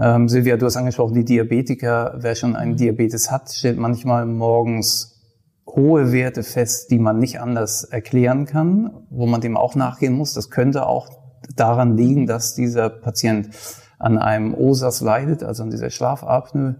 Ähm, 0.00 0.28
Silvia, 0.28 0.56
du 0.56 0.64
hast 0.64 0.76
angesprochen, 0.76 1.14
die 1.14 1.24
Diabetiker, 1.24 2.14
wer 2.16 2.34
schon 2.34 2.56
einen 2.56 2.76
Diabetes 2.76 3.30
hat, 3.30 3.50
stellt 3.50 3.76
manchmal 3.76 4.24
morgens 4.24 5.20
hohe 5.66 6.12
Werte 6.12 6.44
fest, 6.44 6.90
die 6.90 6.98
man 6.98 7.18
nicht 7.18 7.40
anders 7.40 7.84
erklären 7.84 8.46
kann, 8.46 9.04
wo 9.10 9.26
man 9.26 9.40
dem 9.42 9.56
auch 9.56 9.74
nachgehen 9.74 10.14
muss. 10.14 10.32
Das 10.32 10.48
könnte 10.48 10.86
auch 10.86 11.08
daran 11.56 11.96
liegen, 11.96 12.26
dass 12.26 12.54
dieser 12.54 12.88
Patient 12.88 13.50
an 13.98 14.16
einem 14.16 14.54
OSAS 14.54 15.02
leidet, 15.02 15.42
also 15.42 15.62
an 15.62 15.70
dieser 15.70 15.90
Schlafapnoe. 15.90 16.76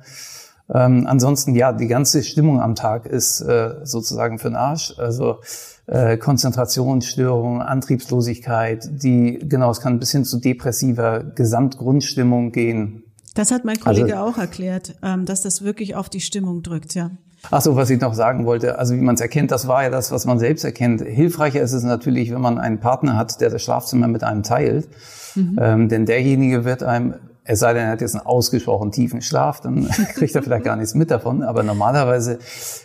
Ähm, 0.73 1.07
ansonsten, 1.07 1.55
ja, 1.55 1.73
die 1.73 1.89
ganze 1.89 2.23
Stimmung 2.23 2.61
am 2.61 2.75
Tag 2.75 3.07
ist 3.07 3.41
äh, 3.41 3.75
sozusagen 3.83 4.39
für 4.39 4.49
den 4.49 4.57
Arsch. 4.57 4.95
Also 4.99 5.39
äh, 5.87 6.17
Konzentrationsstörungen, 6.17 7.63
Antriebslosigkeit, 7.63 8.89
die, 8.91 9.41
genau, 9.43 9.71
es 9.71 9.81
kann 9.81 9.99
bis 9.99 10.13
hin 10.13 10.25
zu 10.25 10.39
depressiver 10.39 11.25
Gesamtgrundstimmung 11.35 12.53
gehen. 12.53 13.03
Das 13.35 13.51
hat 13.51 13.65
mein 13.65 13.81
Kollege 13.81 14.17
also, 14.19 14.31
auch 14.31 14.39
erklärt, 14.39 14.95
ähm, 15.03 15.25
dass 15.25 15.41
das 15.41 15.63
wirklich 15.63 15.97
auf 15.97 16.09
die 16.09 16.21
Stimmung 16.21 16.63
drückt, 16.63 16.95
ja. 16.95 17.11
Ach 17.51 17.63
so, 17.63 17.75
was 17.75 17.89
ich 17.89 18.01
noch 18.01 18.13
sagen 18.13 18.45
wollte, 18.45 18.79
also 18.79 18.95
wie 18.95 19.01
man 19.01 19.15
es 19.15 19.21
erkennt, 19.21 19.51
das 19.51 19.67
war 19.67 19.83
ja 19.83 19.91
das, 19.91 20.13
was 20.13 20.27
man 20.27 20.39
selbst 20.39 20.63
erkennt. 20.63 21.01
Hilfreicher 21.01 21.63
ist 21.63 21.73
es 21.73 21.83
natürlich, 21.83 22.31
wenn 22.33 22.41
man 22.41 22.59
einen 22.59 22.81
Partner 22.81 23.17
hat, 23.17 23.41
der 23.41 23.49
das 23.49 23.63
Schlafzimmer 23.63 24.09
mit 24.09 24.23
einem 24.23 24.43
teilt. 24.43 24.89
Mhm. 25.35 25.59
Ähm, 25.61 25.89
denn 25.89 26.07
derjenige 26.07 26.65
wird 26.65 26.83
einem 26.83 27.15
es 27.45 27.61
sei 27.61 27.73
denn, 27.73 27.85
er 27.85 27.93
hat 27.93 28.01
jetzt 28.01 28.15
einen 28.15 28.27
ausgesprochen 28.27 28.93
tiefen 28.93 29.23
Schlaf, 29.23 29.61
dann 29.61 29.89
kriegt 30.15 30.35
er 30.35 30.43
vielleicht 30.43 30.65
gar 30.65 30.77
nichts 30.77 30.95
mit 30.95 31.11
davon. 31.11 31.43
Aber 31.43 31.63
normalerweise 31.63 32.39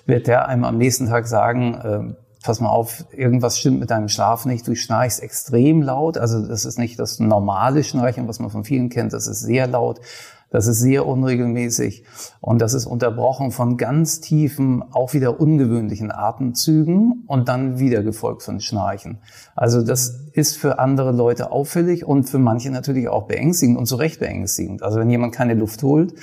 wird 0.05 0.27
der 0.27 0.47
einem 0.47 0.63
am 0.63 0.77
nächsten 0.77 1.07
Tag 1.07 1.27
sagen, 1.27 1.74
äh, 1.75 2.15
pass 2.43 2.59
mal 2.62 2.69
auf, 2.69 3.05
irgendwas 3.12 3.57
stimmt 3.57 3.79
mit 3.79 3.89
deinem 3.89 4.07
Schlaf 4.07 4.45
nicht, 4.45 4.67
du 4.67 4.75
schnarchst 4.75 5.21
extrem 5.21 5.81
laut. 5.81 6.17
Also 6.17 6.45
das 6.45 6.63
ist 6.63 6.77
nicht 6.77 7.00
das 7.00 7.19
normale 7.19 7.83
Schnarchen, 7.83 8.27
was 8.27 8.39
man 8.39 8.50
von 8.50 8.63
vielen 8.63 8.89
kennt, 8.89 9.13
das 9.13 9.27
ist 9.27 9.41
sehr 9.41 9.67
laut. 9.67 10.00
Das 10.49 10.67
ist 10.67 10.79
sehr 10.79 11.05
unregelmäßig 11.05 12.03
und 12.39 12.61
das 12.61 12.73
ist 12.73 12.85
unterbrochen 12.85 13.51
von 13.51 13.77
ganz 13.77 14.21
tiefen, 14.21 14.83
auch 14.91 15.13
wieder 15.13 15.39
ungewöhnlichen 15.39 16.11
Atemzügen 16.11 17.23
und 17.27 17.49
dann 17.49 17.79
wieder 17.79 18.03
gefolgt 18.03 18.43
von 18.43 18.59
Schnarchen. 18.59 19.19
Also 19.55 19.81
das 19.81 20.21
ist 20.33 20.57
für 20.57 20.79
andere 20.79 21.11
Leute 21.11 21.51
auffällig 21.51 22.05
und 22.05 22.29
für 22.29 22.39
manche 22.39 22.71
natürlich 22.71 23.09
auch 23.09 23.27
beängstigend 23.27 23.77
und 23.77 23.85
zu 23.85 23.95
Recht 23.95 24.19
beängstigend. 24.19 24.83
Also 24.83 24.99
wenn 24.99 25.09
jemand 25.09 25.33
keine 25.33 25.55
Luft 25.55 25.83
holt, 25.83 26.13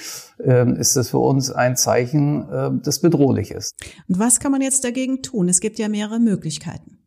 ähm, 0.42 0.76
ist 0.76 0.96
das 0.96 1.10
für 1.10 1.18
uns 1.18 1.50
ein 1.50 1.76
Zeichen, 1.76 2.48
äh, 2.50 2.70
das 2.82 3.00
bedrohlich 3.00 3.50
ist. 3.50 3.74
Und 4.08 4.18
was 4.18 4.40
kann 4.40 4.52
man 4.52 4.60
jetzt 4.60 4.84
dagegen 4.84 5.22
tun? 5.22 5.48
Es 5.48 5.60
gibt 5.60 5.78
ja 5.78 5.88
mehrere 5.88 6.20
Möglichkeiten. 6.20 6.98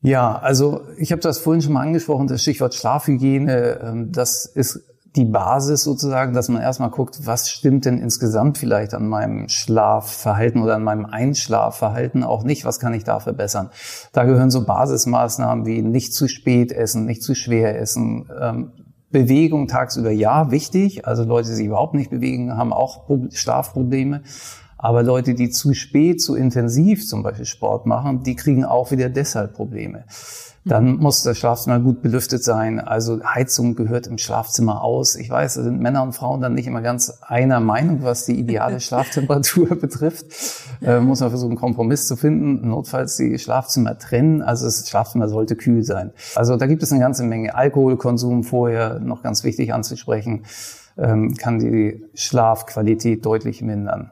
Ja, 0.00 0.38
also 0.38 0.82
ich 0.96 1.10
habe 1.10 1.20
das 1.20 1.38
vorhin 1.38 1.60
schon 1.60 1.72
mal 1.72 1.82
angesprochen, 1.82 2.28
das 2.28 2.42
Stichwort 2.42 2.74
Schlafhygiene, 2.74 3.80
ähm, 3.82 4.12
das 4.12 4.46
ist 4.46 4.84
die 5.16 5.24
Basis 5.24 5.82
sozusagen, 5.82 6.34
dass 6.34 6.48
man 6.48 6.60
erstmal 6.60 6.90
guckt, 6.90 7.26
was 7.26 7.50
stimmt 7.50 7.84
denn 7.86 7.98
insgesamt 7.98 8.58
vielleicht 8.58 8.94
an 8.94 9.08
meinem 9.08 9.48
Schlafverhalten 9.48 10.62
oder 10.62 10.76
an 10.76 10.84
meinem 10.84 11.06
Einschlafverhalten 11.06 12.22
auch 12.22 12.44
nicht, 12.44 12.64
was 12.64 12.78
kann 12.78 12.94
ich 12.94 13.04
da 13.04 13.18
verbessern. 13.18 13.70
Da 14.12 14.24
gehören 14.24 14.50
so 14.50 14.64
Basismaßnahmen 14.64 15.66
wie 15.66 15.82
nicht 15.82 16.12
zu 16.12 16.28
spät 16.28 16.72
essen, 16.72 17.06
nicht 17.06 17.22
zu 17.22 17.34
schwer 17.34 17.80
essen, 17.80 18.28
ähm, 18.40 18.72
Bewegung 19.10 19.68
tagsüber 19.68 20.10
ja 20.10 20.50
wichtig, 20.50 21.06
also 21.06 21.24
Leute, 21.24 21.48
die 21.48 21.54
sich 21.54 21.66
überhaupt 21.66 21.94
nicht 21.94 22.10
bewegen, 22.10 22.56
haben 22.56 22.74
auch 22.74 23.06
Schlafprobleme. 23.32 24.22
Aber 24.78 25.02
Leute, 25.02 25.34
die 25.34 25.50
zu 25.50 25.74
spät, 25.74 26.22
zu 26.22 26.36
intensiv 26.36 27.06
zum 27.06 27.22
Beispiel 27.22 27.44
Sport 27.44 27.86
machen, 27.86 28.22
die 28.22 28.36
kriegen 28.36 28.64
auch 28.64 28.90
wieder 28.90 29.08
deshalb 29.08 29.54
Probleme. 29.54 30.04
Dann 30.68 30.98
muss 30.98 31.22
das 31.22 31.38
Schlafzimmer 31.38 31.80
gut 31.80 32.02
belüftet 32.02 32.44
sein. 32.44 32.78
Also 32.78 33.20
Heizung 33.24 33.74
gehört 33.74 34.06
im 34.06 34.18
Schlafzimmer 34.18 34.82
aus. 34.82 35.16
Ich 35.16 35.30
weiß, 35.30 35.54
da 35.54 35.62
sind 35.62 35.80
Männer 35.80 36.02
und 36.02 36.12
Frauen 36.12 36.42
dann 36.42 36.54
nicht 36.54 36.66
immer 36.66 36.82
ganz 36.82 37.20
einer 37.22 37.60
Meinung, 37.60 38.02
was 38.02 38.26
die 38.26 38.38
ideale 38.38 38.78
Schlaftemperatur 38.80 39.68
betrifft. 39.80 40.26
Äh, 40.82 41.00
muss 41.00 41.20
man 41.20 41.30
versuchen, 41.30 41.52
einen 41.52 41.58
Kompromiss 41.58 42.06
zu 42.06 42.16
finden. 42.16 42.68
Notfalls 42.68 43.16
die 43.16 43.38
Schlafzimmer 43.38 43.98
trennen. 43.98 44.42
Also 44.42 44.66
das 44.66 44.86
Schlafzimmer 44.86 45.28
sollte 45.28 45.56
kühl 45.56 45.84
sein. 45.84 46.12
Also 46.34 46.56
da 46.56 46.66
gibt 46.66 46.82
es 46.82 46.92
eine 46.92 47.00
ganze 47.00 47.24
Menge 47.24 47.54
Alkoholkonsum 47.54 48.44
vorher, 48.44 48.98
noch 49.00 49.22
ganz 49.22 49.44
wichtig 49.44 49.72
anzusprechen, 49.72 50.44
ähm, 50.98 51.34
kann 51.34 51.58
die 51.58 52.04
Schlafqualität 52.14 53.24
deutlich 53.24 53.62
mindern. 53.62 54.10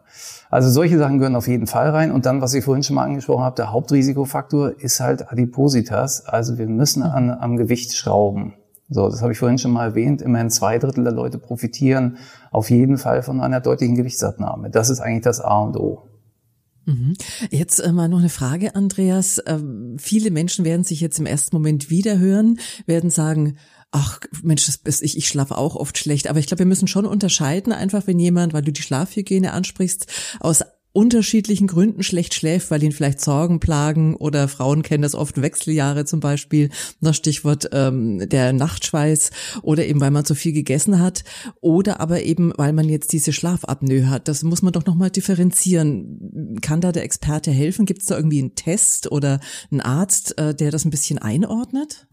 Also 0.48 0.70
solche 0.70 0.98
Sachen 0.98 1.18
gehören 1.18 1.36
auf 1.36 1.48
jeden 1.48 1.66
Fall 1.66 1.90
rein. 1.90 2.12
Und 2.12 2.26
dann, 2.26 2.40
was 2.40 2.54
ich 2.54 2.64
vorhin 2.64 2.82
schon 2.82 2.96
mal 2.96 3.04
angesprochen 3.04 3.42
habe, 3.42 3.56
der 3.56 3.72
Hauptrisikofaktor 3.72 4.72
ist 4.78 5.00
halt 5.00 5.30
Adipositas. 5.30 6.24
Also 6.24 6.58
wir 6.58 6.66
müssen 6.66 7.02
an, 7.02 7.30
am 7.30 7.56
Gewicht 7.56 7.94
schrauben. 7.94 8.54
So, 8.88 9.08
das 9.08 9.20
habe 9.20 9.32
ich 9.32 9.38
vorhin 9.38 9.58
schon 9.58 9.72
mal 9.72 9.88
erwähnt. 9.88 10.22
Immerhin 10.22 10.48
zwei 10.48 10.78
Drittel 10.78 11.02
der 11.02 11.12
Leute 11.12 11.38
profitieren 11.38 12.18
auf 12.52 12.70
jeden 12.70 12.98
Fall 12.98 13.22
von 13.22 13.40
einer 13.40 13.60
deutlichen 13.60 13.96
Gewichtsabnahme. 13.96 14.70
Das 14.70 14.90
ist 14.90 15.00
eigentlich 15.00 15.24
das 15.24 15.40
A 15.40 15.58
und 15.58 15.76
O. 15.76 16.04
Mhm. 16.86 17.14
Jetzt 17.50 17.80
äh, 17.80 17.90
mal 17.90 18.08
noch 18.08 18.20
eine 18.20 18.28
Frage, 18.28 18.76
Andreas. 18.76 19.42
Ähm, 19.44 19.96
viele 19.98 20.30
Menschen 20.30 20.64
werden 20.64 20.84
sich 20.84 21.00
jetzt 21.00 21.18
im 21.18 21.26
ersten 21.26 21.56
Moment 21.56 21.90
wiederhören, 21.90 22.60
werden 22.86 23.10
sagen, 23.10 23.56
ach 23.90 24.20
Mensch, 24.42 24.66
das 24.66 24.76
ist 24.84 25.02
ich, 25.02 25.16
ich 25.16 25.28
schlafe 25.28 25.56
auch 25.56 25.76
oft 25.76 25.98
schlecht. 25.98 26.28
Aber 26.28 26.38
ich 26.38 26.46
glaube, 26.46 26.60
wir 26.60 26.66
müssen 26.66 26.88
schon 26.88 27.06
unterscheiden, 27.06 27.72
einfach 27.72 28.06
wenn 28.06 28.18
jemand, 28.18 28.52
weil 28.52 28.62
du 28.62 28.72
die 28.72 28.82
Schlafhygiene 28.82 29.52
ansprichst, 29.52 30.06
aus 30.40 30.62
unterschiedlichen 30.96 31.66
Gründen 31.66 32.02
schlecht 32.02 32.32
schläft, 32.32 32.70
weil 32.70 32.82
ihn 32.82 32.90
vielleicht 32.90 33.20
Sorgen 33.20 33.60
plagen 33.60 34.16
oder 34.16 34.48
Frauen 34.48 34.82
kennen 34.82 35.02
das 35.02 35.14
oft 35.14 35.42
Wechseljahre 35.42 36.06
zum 36.06 36.20
Beispiel, 36.20 36.70
das 37.02 37.18
Stichwort 37.18 37.68
ähm, 37.72 38.26
der 38.30 38.54
Nachtschweiß 38.54 39.30
oder 39.60 39.84
eben 39.84 40.00
weil 40.00 40.10
man 40.10 40.24
zu 40.24 40.34
viel 40.34 40.54
gegessen 40.54 40.98
hat 40.98 41.22
oder 41.60 42.00
aber 42.00 42.22
eben 42.22 42.54
weil 42.56 42.72
man 42.72 42.88
jetzt 42.88 43.12
diese 43.12 43.34
Schlafapnoe 43.34 44.08
hat. 44.08 44.26
Das 44.26 44.42
muss 44.42 44.62
man 44.62 44.72
doch 44.72 44.86
nochmal 44.86 45.10
differenzieren. 45.10 46.56
Kann 46.62 46.80
da 46.80 46.92
der 46.92 47.04
Experte 47.04 47.50
helfen? 47.50 47.84
Gibt 47.84 48.00
es 48.00 48.08
da 48.08 48.16
irgendwie 48.16 48.40
einen 48.40 48.54
Test 48.54 49.12
oder 49.12 49.40
einen 49.70 49.82
Arzt, 49.82 50.38
äh, 50.38 50.54
der 50.54 50.70
das 50.70 50.86
ein 50.86 50.90
bisschen 50.90 51.18
einordnet? 51.18 52.06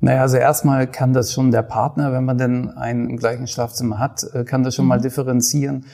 Naja, 0.00 0.22
also 0.22 0.36
erstmal 0.36 0.86
kann 0.86 1.12
das 1.12 1.32
schon 1.32 1.50
der 1.50 1.62
Partner, 1.62 2.12
wenn 2.12 2.24
man 2.24 2.38
denn 2.38 2.70
einen 2.70 3.10
im 3.10 3.16
gleichen 3.16 3.46
Schlafzimmer 3.46 3.98
hat, 3.98 4.24
äh, 4.32 4.44
kann 4.44 4.62
das 4.62 4.74
schon 4.74 4.84
mhm. 4.84 4.90
mal 4.90 5.00
differenzieren, 5.00 5.86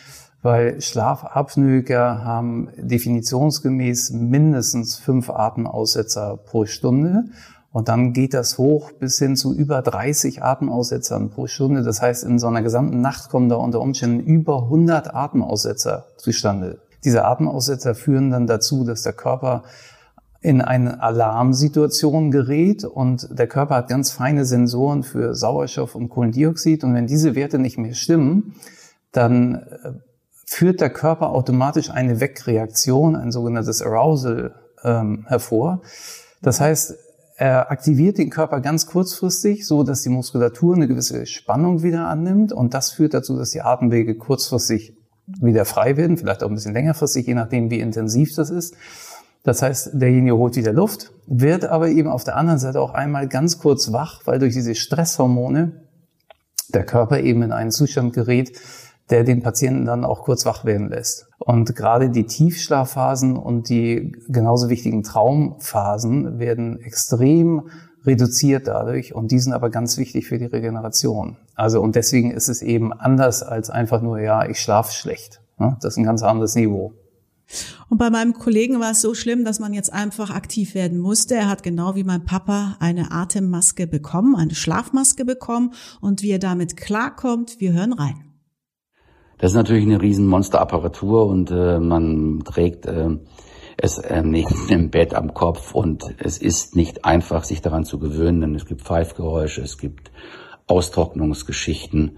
weil 0.43 0.81
Schlafapnoeker 0.81 2.23
haben 2.23 2.69
definitionsgemäß 2.77 4.11
mindestens 4.11 4.97
fünf 4.97 5.31
Atemaussetzer 5.31 6.37
pro 6.37 6.67
Stunde. 6.67 7.25
Und 7.73 7.89
dann 7.89 8.13
geht 8.13 8.35
das 8.35 8.57
hoch 8.57 8.93
bis 8.93 9.19
hin 9.19 9.35
zu 9.35 9.53
über 9.53 9.83
30 9.83 10.45
Atemaussetzern 10.45 11.31
pro 11.31 11.49
Stunde. 11.49 11.83
Das 11.83 12.01
heißt, 12.01 12.23
in 12.23 12.39
so 12.39 12.47
einer 12.47 12.63
gesamten 12.63 13.01
Nacht 13.01 13.31
kommen 13.31 13.49
da 13.49 13.57
unter 13.57 13.81
Umständen 13.81 14.21
über 14.21 14.63
100 14.65 15.13
Atemaussetzer 15.13 16.05
zustande. 16.17 16.79
Diese 17.03 17.25
Atemaussetzer 17.25 17.97
führen 17.97 18.31
dann 18.31 18.47
dazu, 18.47 18.85
dass 18.85 19.03
der 19.03 19.13
Körper 19.13 19.65
in 20.45 20.61
eine 20.61 21.03
Alarmsituation 21.03 22.31
gerät 22.31 22.85
und 22.85 23.27
der 23.31 23.47
Körper 23.47 23.77
hat 23.77 23.89
ganz 23.89 24.11
feine 24.11 24.45
Sensoren 24.45 25.03
für 25.03 25.35
Sauerstoff 25.35 25.95
und 25.95 26.11
Kohlendioxid 26.11 26.85
und 26.85 26.93
wenn 26.93 27.07
diese 27.07 27.35
Werte 27.35 27.59
nicht 27.59 27.79
mehr 27.79 27.95
stimmen, 27.95 28.55
dann 29.11 29.55
äh, 29.55 29.93
führt 30.45 30.83
der 30.83 30.91
Körper 30.91 31.31
automatisch 31.31 31.89
eine 31.89 32.21
Wegreaktion, 32.21 33.17
ein 33.17 33.33
sogenanntes 33.33 33.81
Arousal 33.81 34.55
ähm, 34.83 35.25
hervor. 35.29 35.81
Das 36.43 36.61
heißt, 36.61 36.95
er 37.39 37.71
aktiviert 37.71 38.19
den 38.19 38.29
Körper 38.29 38.61
ganz 38.61 38.85
kurzfristig, 38.85 39.67
so 39.67 39.83
dass 39.83 40.03
die 40.03 40.11
Muskulatur 40.11 40.75
eine 40.75 40.89
gewisse 40.89 41.25
Spannung 41.25 41.83
wieder 41.83 42.07
annimmt 42.07 42.53
und 42.53 42.75
das 42.75 42.93
führt 42.93 43.15
dazu, 43.15 43.39
dass 43.39 43.49
die 43.49 43.63
Atemwege 43.63 44.15
kurzfristig 44.15 44.95
wieder 45.27 45.65
frei 45.65 45.97
werden, 45.97 46.19
vielleicht 46.19 46.43
auch 46.43 46.49
ein 46.49 46.55
bisschen 46.55 46.75
längerfristig, 46.75 47.27
je 47.27 47.33
nachdem, 47.33 47.71
wie 47.71 47.81
intensiv 47.81 48.35
das 48.35 48.51
ist. 48.51 48.75
Das 49.45 49.61
heißt, 49.61 49.91
derjenige 49.93 50.37
holt 50.37 50.57
wieder 50.57 50.73
Luft, 50.73 51.13
wird 51.27 51.67
aber 51.67 51.89
eben 51.89 52.09
auf 52.09 52.25
der 52.25 52.37
anderen 52.37 52.59
Seite 52.59 52.81
auch 52.81 52.95
einmal 52.95 53.29
ganz 53.29 53.59
kurz 53.59 53.93
wach, 53.93 54.23
weil 54.25 54.39
durch 54.39 54.55
diese 54.55 54.75
Stresshormone 54.75 55.83
der 56.73 56.85
Körper 56.85 57.21
eben 57.21 57.43
in 57.43 57.53
einen 57.53 57.71
Zustand 57.71 58.15
gerät, 58.15 58.59
der 59.11 59.23
den 59.23 59.43
Patienten 59.43 59.85
dann 59.85 60.07
auch 60.07 60.23
kurz 60.23 60.47
wach 60.47 60.65
werden 60.65 60.89
lässt. 60.89 61.29
Und 61.39 61.77
gerade 61.77 62.09
die 62.09 62.25
Tiefschlafphasen 62.25 63.37
und 63.37 63.69
die 63.69 64.13
genauso 64.29 64.71
wichtigen 64.71 65.03
Traumphasen 65.03 66.39
werden 66.39 66.81
extrem 66.81 67.69
reduziert 68.07 68.67
dadurch 68.67 69.15
und 69.15 69.31
die 69.31 69.39
sind 69.39 69.53
aber 69.53 69.69
ganz 69.69 69.99
wichtig 69.99 70.27
für 70.27 70.39
die 70.39 70.47
Regeneration. 70.47 71.37
Also 71.55 71.83
und 71.83 71.97
deswegen 71.97 72.31
ist 72.31 72.49
es 72.49 72.63
eben 72.63 72.95
anders 72.95 73.43
als 73.43 73.69
einfach 73.69 74.01
nur, 74.01 74.21
ja, 74.21 74.47
ich 74.49 74.59
schlafe 74.59 74.93
schlecht. 74.93 75.43
Das 75.59 75.93
ist 75.93 75.97
ein 75.99 76.05
ganz 76.05 76.23
anderes 76.23 76.55
Niveau. 76.55 76.93
Und 77.89 77.99
bei 77.99 78.11
meinem 78.11 78.35
Kollegen 78.35 78.81
war 78.81 78.93
es 78.93 79.01
so 79.01 79.15
schlimm, 79.15 79.45
dass 79.45 79.61
man 79.61 79.73
jetzt 79.73 79.93
einfach 79.93 80.31
aktiv 80.31 80.75
werden 80.75 80.99
musste. 80.99 81.35
Er 81.35 81.49
hat 81.49 81.63
genau 81.63 81.95
wie 81.95 82.05
mein 82.05 82.25
Papa 82.25 82.77
eine 82.81 83.13
Atemmaske 83.13 83.87
bekommen, 83.87 84.37
eine 84.37 84.55
Schlafmaske 84.55 85.25
bekommen. 85.25 85.73
Und 86.01 86.23
wie 86.23 86.31
er 86.31 86.39
damit 86.39 86.77
klarkommt, 86.77 87.61
wir 87.61 87.73
hören 87.73 87.93
rein. 87.93 88.35
Das 89.39 89.51
ist 89.53 89.57
natürlich 89.57 89.85
eine 89.85 90.01
riesen 90.01 90.27
Monsterapparatur 90.27 91.27
und 91.27 91.51
äh, 91.51 91.79
man 91.79 92.43
trägt 92.45 92.87
äh, 92.87 93.11
es 93.77 93.99
äh, 93.99 94.23
neben 94.23 94.69
dem 94.69 94.91
Bett 94.91 95.15
am 95.15 95.35
Kopf 95.35 95.75
und 95.75 96.15
es 96.19 96.39
ist 96.39 96.77
nicht 96.77 97.05
einfach, 97.05 97.45
sich 97.45 97.61
daran 97.61 97.85
zu 97.85 97.99
gewöhnen, 97.99 98.41
denn 98.41 98.55
es 98.55 98.67
gibt 98.67 98.83
Pfeifgeräusche, 98.83 99.63
es 99.63 99.79
gibt 99.79 100.13
Austrocknungsgeschichten. 100.67 102.17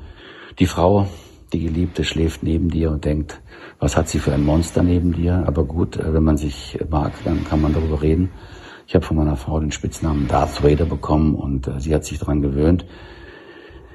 Die 0.58 0.66
Frau, 0.66 1.08
die 1.52 1.60
Geliebte, 1.60 2.04
schläft 2.04 2.42
neben 2.42 2.68
dir 2.68 2.90
und 2.90 3.04
denkt, 3.04 3.40
was 3.78 3.96
hat 3.96 4.08
sie 4.08 4.18
für 4.18 4.32
ein 4.32 4.44
Monster 4.44 4.82
neben 4.82 5.12
dir? 5.12 5.44
Aber 5.46 5.64
gut, 5.64 5.96
äh, 5.96 6.12
wenn 6.12 6.24
man 6.24 6.36
sich 6.36 6.78
mag, 6.88 7.12
dann 7.24 7.44
kann 7.44 7.60
man 7.60 7.72
darüber 7.72 8.02
reden. 8.02 8.30
Ich 8.86 8.94
habe 8.94 9.04
von 9.04 9.16
meiner 9.16 9.36
Frau 9.36 9.58
den 9.58 9.72
Spitznamen 9.72 10.28
Darth 10.28 10.62
Vader 10.62 10.84
bekommen 10.84 11.34
und 11.34 11.66
äh, 11.68 11.80
sie 11.80 11.94
hat 11.94 12.04
sich 12.04 12.18
daran 12.18 12.42
gewöhnt. 12.42 12.86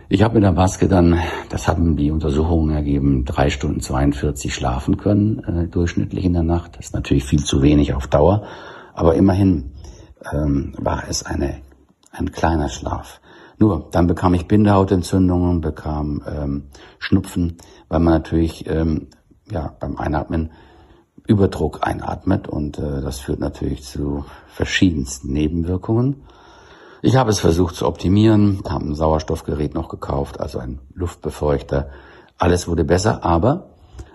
Ich 0.09 0.23
habe 0.23 0.33
mit 0.33 0.43
der 0.43 0.51
Maske 0.51 0.89
dann, 0.89 1.17
das 1.47 1.69
haben 1.69 1.95
die 1.95 2.11
Untersuchungen 2.11 2.75
ergeben, 2.75 3.23
drei 3.23 3.50
Stunden 3.50 3.79
42 3.79 4.53
schlafen 4.53 4.97
können, 4.97 5.39
äh, 5.39 5.67
durchschnittlich 5.67 6.25
in 6.25 6.33
der 6.33 6.43
Nacht. 6.43 6.77
Das 6.77 6.88
ist 6.88 6.93
natürlich 6.93 7.23
viel 7.23 7.43
zu 7.45 7.61
wenig 7.61 7.93
auf 7.93 8.07
Dauer, 8.07 8.43
aber 8.93 9.15
immerhin 9.15 9.71
ähm, 10.33 10.73
war 10.77 11.03
es 11.07 11.25
eine, 11.25 11.61
ein 12.11 12.33
kleiner 12.33 12.67
Schlaf. 12.67 13.21
Nur, 13.57 13.88
dann 13.91 14.07
bekam 14.07 14.33
ich 14.33 14.47
Bindehautentzündungen, 14.47 15.61
bekam 15.61 16.21
ähm, 16.27 16.63
Schnupfen, 17.00 17.57
weil 17.88 18.00
man 18.01 18.13
natürlich 18.13 18.67
ähm, 18.67 19.07
ja, 19.50 19.75
beim 19.79 19.98
Einatmen 19.98 20.51
Überdruck 21.27 21.79
einatmet 21.88 22.48
und 22.48 22.79
äh, 22.79 23.01
das 23.01 23.19
führt 23.19 23.39
natürlich 23.39 23.83
zu 23.83 24.25
verschiedensten 24.48 25.31
Nebenwirkungen. 25.31 26.24
Ich 27.01 27.15
habe 27.15 27.31
es 27.31 27.39
versucht 27.39 27.75
zu 27.75 27.88
optimieren, 27.88 28.62
habe 28.67 28.86
ein 28.86 28.95
Sauerstoffgerät 28.95 29.74
noch 29.74 29.89
gekauft, 29.89 30.39
also 30.39 30.60
ein 30.60 30.79
Luftbefeuchter. 30.93 31.89
Alles 32.38 32.67
wurde 32.67 32.83
besser, 32.83 33.24
aber 33.24 33.71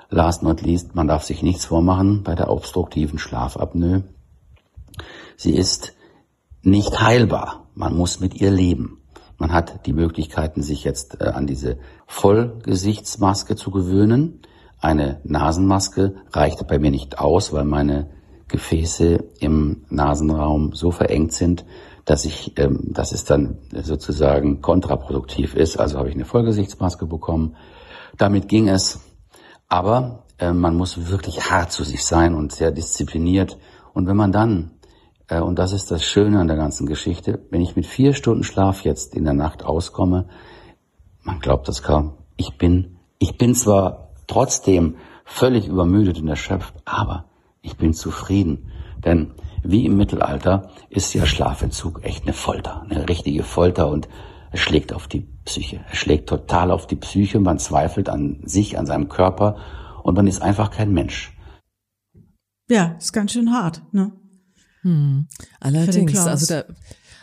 last 0.08 0.42
not 0.42 0.62
least, 0.62 0.94
man 0.94 1.08
darf 1.08 1.24
sich 1.24 1.42
nichts 1.42 1.64
vormachen 1.64 2.22
bei 2.22 2.34
der 2.34 2.50
obstruktiven 2.50 3.18
Schlafapnoe. 3.18 4.04
Sie 5.36 5.54
ist 5.54 5.94
nicht 6.62 7.00
heilbar. 7.00 7.68
Man 7.74 7.94
muss 7.96 8.20
mit 8.20 8.40
ihr 8.40 8.50
leben. 8.50 9.02
Man 9.38 9.52
hat 9.52 9.86
die 9.86 9.92
Möglichkeiten, 9.92 10.62
sich 10.62 10.84
jetzt 10.84 11.20
äh, 11.20 11.26
an 11.26 11.46
diese 11.46 11.78
Vollgesichtsmaske 12.06 13.54
zu 13.54 13.70
gewöhnen. 13.70 14.40
Eine 14.80 15.20
Nasenmaske 15.24 16.16
reicht 16.32 16.66
bei 16.66 16.78
mir 16.78 16.90
nicht 16.90 17.18
aus, 17.18 17.52
weil 17.52 17.64
meine 17.64 18.10
Gefäße 18.48 19.24
im 19.40 19.84
Nasenraum 19.88 20.72
so 20.72 20.90
verengt 20.90 21.32
sind, 21.32 21.64
dass 22.04 22.24
ich, 22.24 22.52
ähm, 22.56 22.92
dass 22.92 23.12
es 23.12 23.24
dann 23.24 23.58
sozusagen 23.72 24.60
kontraproduktiv 24.62 25.54
ist. 25.54 25.76
Also 25.78 25.98
habe 25.98 26.08
ich 26.08 26.14
eine 26.14 26.24
Vollgesichtsmaske 26.24 27.06
bekommen. 27.06 27.56
Damit 28.16 28.48
ging 28.48 28.68
es. 28.68 29.00
Aber 29.68 30.24
äh, 30.38 30.52
man 30.52 30.76
muss 30.76 31.10
wirklich 31.10 31.50
hart 31.50 31.72
zu 31.72 31.82
sich 31.82 32.04
sein 32.04 32.34
und 32.34 32.52
sehr 32.52 32.70
diszipliniert. 32.70 33.58
Und 33.92 34.06
wenn 34.06 34.16
man 34.16 34.30
dann, 34.30 34.70
äh, 35.26 35.40
und 35.40 35.58
das 35.58 35.72
ist 35.72 35.90
das 35.90 36.04
Schöne 36.04 36.38
an 36.38 36.46
der 36.46 36.56
ganzen 36.56 36.86
Geschichte, 36.86 37.40
wenn 37.50 37.60
ich 37.60 37.74
mit 37.74 37.86
vier 37.86 38.14
Stunden 38.14 38.44
Schlaf 38.44 38.84
jetzt 38.84 39.16
in 39.16 39.24
der 39.24 39.34
Nacht 39.34 39.64
auskomme, 39.64 40.28
man 41.22 41.40
glaubt 41.40 41.66
das 41.66 41.82
kaum. 41.82 42.18
Ich 42.36 42.56
bin, 42.56 42.98
ich 43.18 43.36
bin 43.36 43.56
zwar 43.56 44.05
trotzdem 44.26 44.96
völlig 45.24 45.66
übermüdet 45.66 46.20
und 46.20 46.28
erschöpft, 46.28 46.74
aber 46.84 47.26
ich 47.62 47.76
bin 47.76 47.94
zufrieden. 47.94 48.70
Denn 49.04 49.32
wie 49.62 49.86
im 49.86 49.96
Mittelalter 49.96 50.70
ist 50.88 51.12
ja 51.14 51.26
Schlafentzug 51.26 52.04
echt 52.04 52.22
eine 52.22 52.32
Folter, 52.32 52.82
eine 52.88 53.08
richtige 53.08 53.42
Folter 53.42 53.88
und 53.88 54.08
es 54.52 54.60
schlägt 54.60 54.92
auf 54.92 55.08
die 55.08 55.26
Psyche. 55.44 55.84
Es 55.90 55.98
schlägt 55.98 56.28
total 56.28 56.70
auf 56.70 56.86
die 56.86 56.96
Psyche, 56.96 57.40
man 57.40 57.58
zweifelt 57.58 58.08
an 58.08 58.40
sich, 58.44 58.78
an 58.78 58.86
seinem 58.86 59.08
Körper 59.08 59.56
und 60.02 60.14
man 60.14 60.26
ist 60.26 60.40
einfach 60.40 60.70
kein 60.70 60.92
Mensch. 60.92 61.36
Ja, 62.68 62.96
ist 62.98 63.12
ganz 63.12 63.32
schön 63.32 63.52
hart, 63.52 63.82
ne? 63.92 64.12
Hm. 64.82 65.26
Allerdings, 65.60 66.16
also 66.18 66.54
da, 66.54 66.64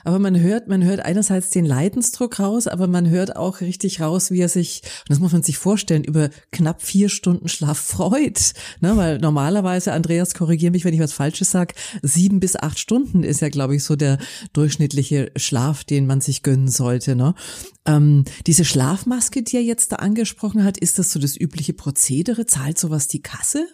aber 0.03 0.19
man 0.19 0.39
hört, 0.39 0.67
man 0.67 0.83
hört 0.83 0.99
einerseits 1.01 1.49
den 1.49 1.65
Leidensdruck 1.65 2.39
raus, 2.39 2.67
aber 2.67 2.87
man 2.87 3.09
hört 3.09 3.35
auch 3.35 3.61
richtig 3.61 4.01
raus, 4.01 4.31
wie 4.31 4.39
er 4.39 4.49
sich, 4.49 4.81
und 4.83 5.09
das 5.09 5.19
muss 5.19 5.31
man 5.31 5.43
sich 5.43 5.57
vorstellen, 5.57 6.03
über 6.03 6.29
knapp 6.51 6.81
vier 6.81 7.09
Stunden 7.09 7.47
Schlaf 7.47 7.77
freut. 7.77 8.53
Ne, 8.81 8.97
weil 8.97 9.19
normalerweise, 9.19 9.93
Andreas, 9.93 10.33
korrigiere 10.33 10.71
mich, 10.71 10.85
wenn 10.85 10.93
ich 10.93 10.99
was 10.99 11.13
Falsches 11.13 11.51
sage, 11.51 11.75
sieben 12.01 12.39
bis 12.39 12.55
acht 12.55 12.79
Stunden 12.79 13.23
ist 13.23 13.41
ja, 13.41 13.49
glaube 13.49 13.75
ich, 13.75 13.83
so 13.83 13.95
der 13.95 14.17
durchschnittliche 14.53 15.31
Schlaf, 15.35 15.83
den 15.83 16.05
man 16.05 16.21
sich 16.21 16.43
gönnen 16.43 16.67
sollte. 16.67 17.15
Ne? 17.15 17.35
Ähm, 17.85 18.25
diese 18.47 18.65
Schlafmaske, 18.65 19.43
die 19.43 19.57
er 19.57 19.63
jetzt 19.63 19.91
da 19.91 19.97
angesprochen 19.97 20.63
hat, 20.63 20.77
ist 20.77 20.99
das 20.99 21.11
so 21.11 21.19
das 21.19 21.39
übliche 21.39 21.73
Prozedere? 21.73 22.45
Zahlt 22.45 22.77
sowas 22.77 23.07
die 23.07 23.21
Kasse? 23.21 23.67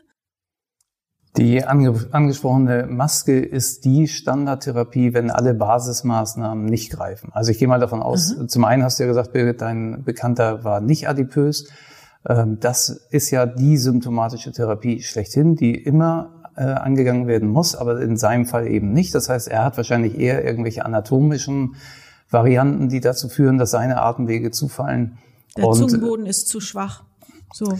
Die 1.37 1.63
ange 1.63 2.07
angesprochene 2.11 2.87
Maske 2.87 3.39
ist 3.39 3.85
die 3.85 4.07
Standardtherapie, 4.07 5.13
wenn 5.13 5.29
alle 5.29 5.53
Basismaßnahmen 5.53 6.65
nicht 6.65 6.91
greifen. 6.91 7.29
Also 7.33 7.51
ich 7.51 7.59
gehe 7.59 7.67
mal 7.67 7.79
davon 7.79 8.01
aus, 8.01 8.35
mhm. 8.35 8.49
zum 8.49 8.65
einen 8.65 8.83
hast 8.83 8.99
du 8.99 9.03
ja 9.03 9.07
gesagt, 9.07 9.31
Birgit, 9.31 9.61
dein 9.61 10.03
Bekannter 10.03 10.63
war 10.63 10.81
nicht 10.81 11.07
adipös. 11.07 11.69
Ähm, 12.27 12.59
das 12.59 12.89
ist 12.89 13.29
ja 13.31 13.45
die 13.45 13.77
symptomatische 13.77 14.51
Therapie 14.51 15.01
schlechthin, 15.01 15.55
die 15.55 15.75
immer 15.75 16.39
äh, 16.55 16.63
angegangen 16.63 17.27
werden 17.27 17.47
muss, 17.47 17.75
aber 17.75 18.01
in 18.01 18.17
seinem 18.17 18.45
Fall 18.45 18.67
eben 18.67 18.91
nicht. 18.91 19.13
Das 19.15 19.29
heißt, 19.29 19.47
er 19.47 19.63
hat 19.63 19.77
wahrscheinlich 19.77 20.17
eher 20.19 20.43
irgendwelche 20.43 20.83
anatomischen 20.83 21.75
Varianten, 22.29 22.89
die 22.89 22.99
dazu 22.99 23.29
führen, 23.29 23.57
dass 23.57 23.71
seine 23.71 24.01
Atemwege 24.01 24.51
zufallen. 24.51 25.19
Der 25.57 25.71
Zungenboden 25.71 26.25
ist 26.25 26.47
zu 26.47 26.59
schwach. 26.59 27.03
So. 27.53 27.77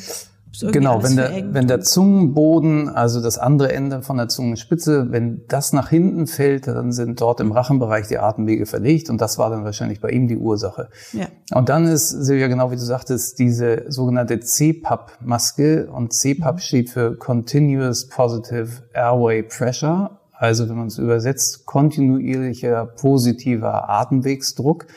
Genau, 0.60 1.04
wenn 1.04 1.16
der, 1.16 1.54
wenn 1.54 1.68
der 1.68 1.82
Zungenboden, 1.82 2.90
also 2.90 3.22
das 3.22 3.38
andere 3.38 3.72
Ende 3.72 4.02
von 4.02 4.18
der 4.18 4.30
Zungenspitze, 4.30 5.12
wenn 5.12 5.44
das 5.48 5.74
nach 5.74 5.90
hinten 5.90 6.26
fällt, 6.26 6.68
dann 6.68 6.92
sind 6.92 7.22
dort 7.22 7.40
im 7.40 7.52
Rachenbereich 7.52 8.08
die 8.08 8.18
Atemwege 8.18 8.66
verlegt 8.66 9.10
und 9.10 9.22
das 9.22 9.38
war 9.38 9.50
dann 9.52 9.64
wahrscheinlich 9.64 10.02
bei 10.02 10.10
ihm 10.10 10.28
die 10.28 10.38
Ursache. 10.38 10.90
Ja. 11.14 11.28
Und 11.54 11.70
dann 11.70 11.86
ist, 11.86 12.10
Silvia, 12.10 12.48
genau 12.48 12.72
wie 12.72 12.76
du 12.76 12.82
sagtest, 12.82 13.38
diese 13.38 13.86
sogenannte 13.90 14.40
CPAP-Maske 14.40 15.88
und 15.92 16.14
CPAP 16.14 16.56
mhm. 16.56 16.60
steht 16.60 16.90
für 16.90 17.16
Continuous 17.16 18.08
Positive 18.08 18.70
Airway 18.94 19.44
Pressure, 19.44 20.20
also 20.34 20.68
wenn 20.68 20.78
man 20.78 20.88
es 20.88 20.98
übersetzt, 20.98 21.66
kontinuierlicher 21.66 22.86
positiver 22.86 23.90
Atemwegsdruck. 23.90 24.88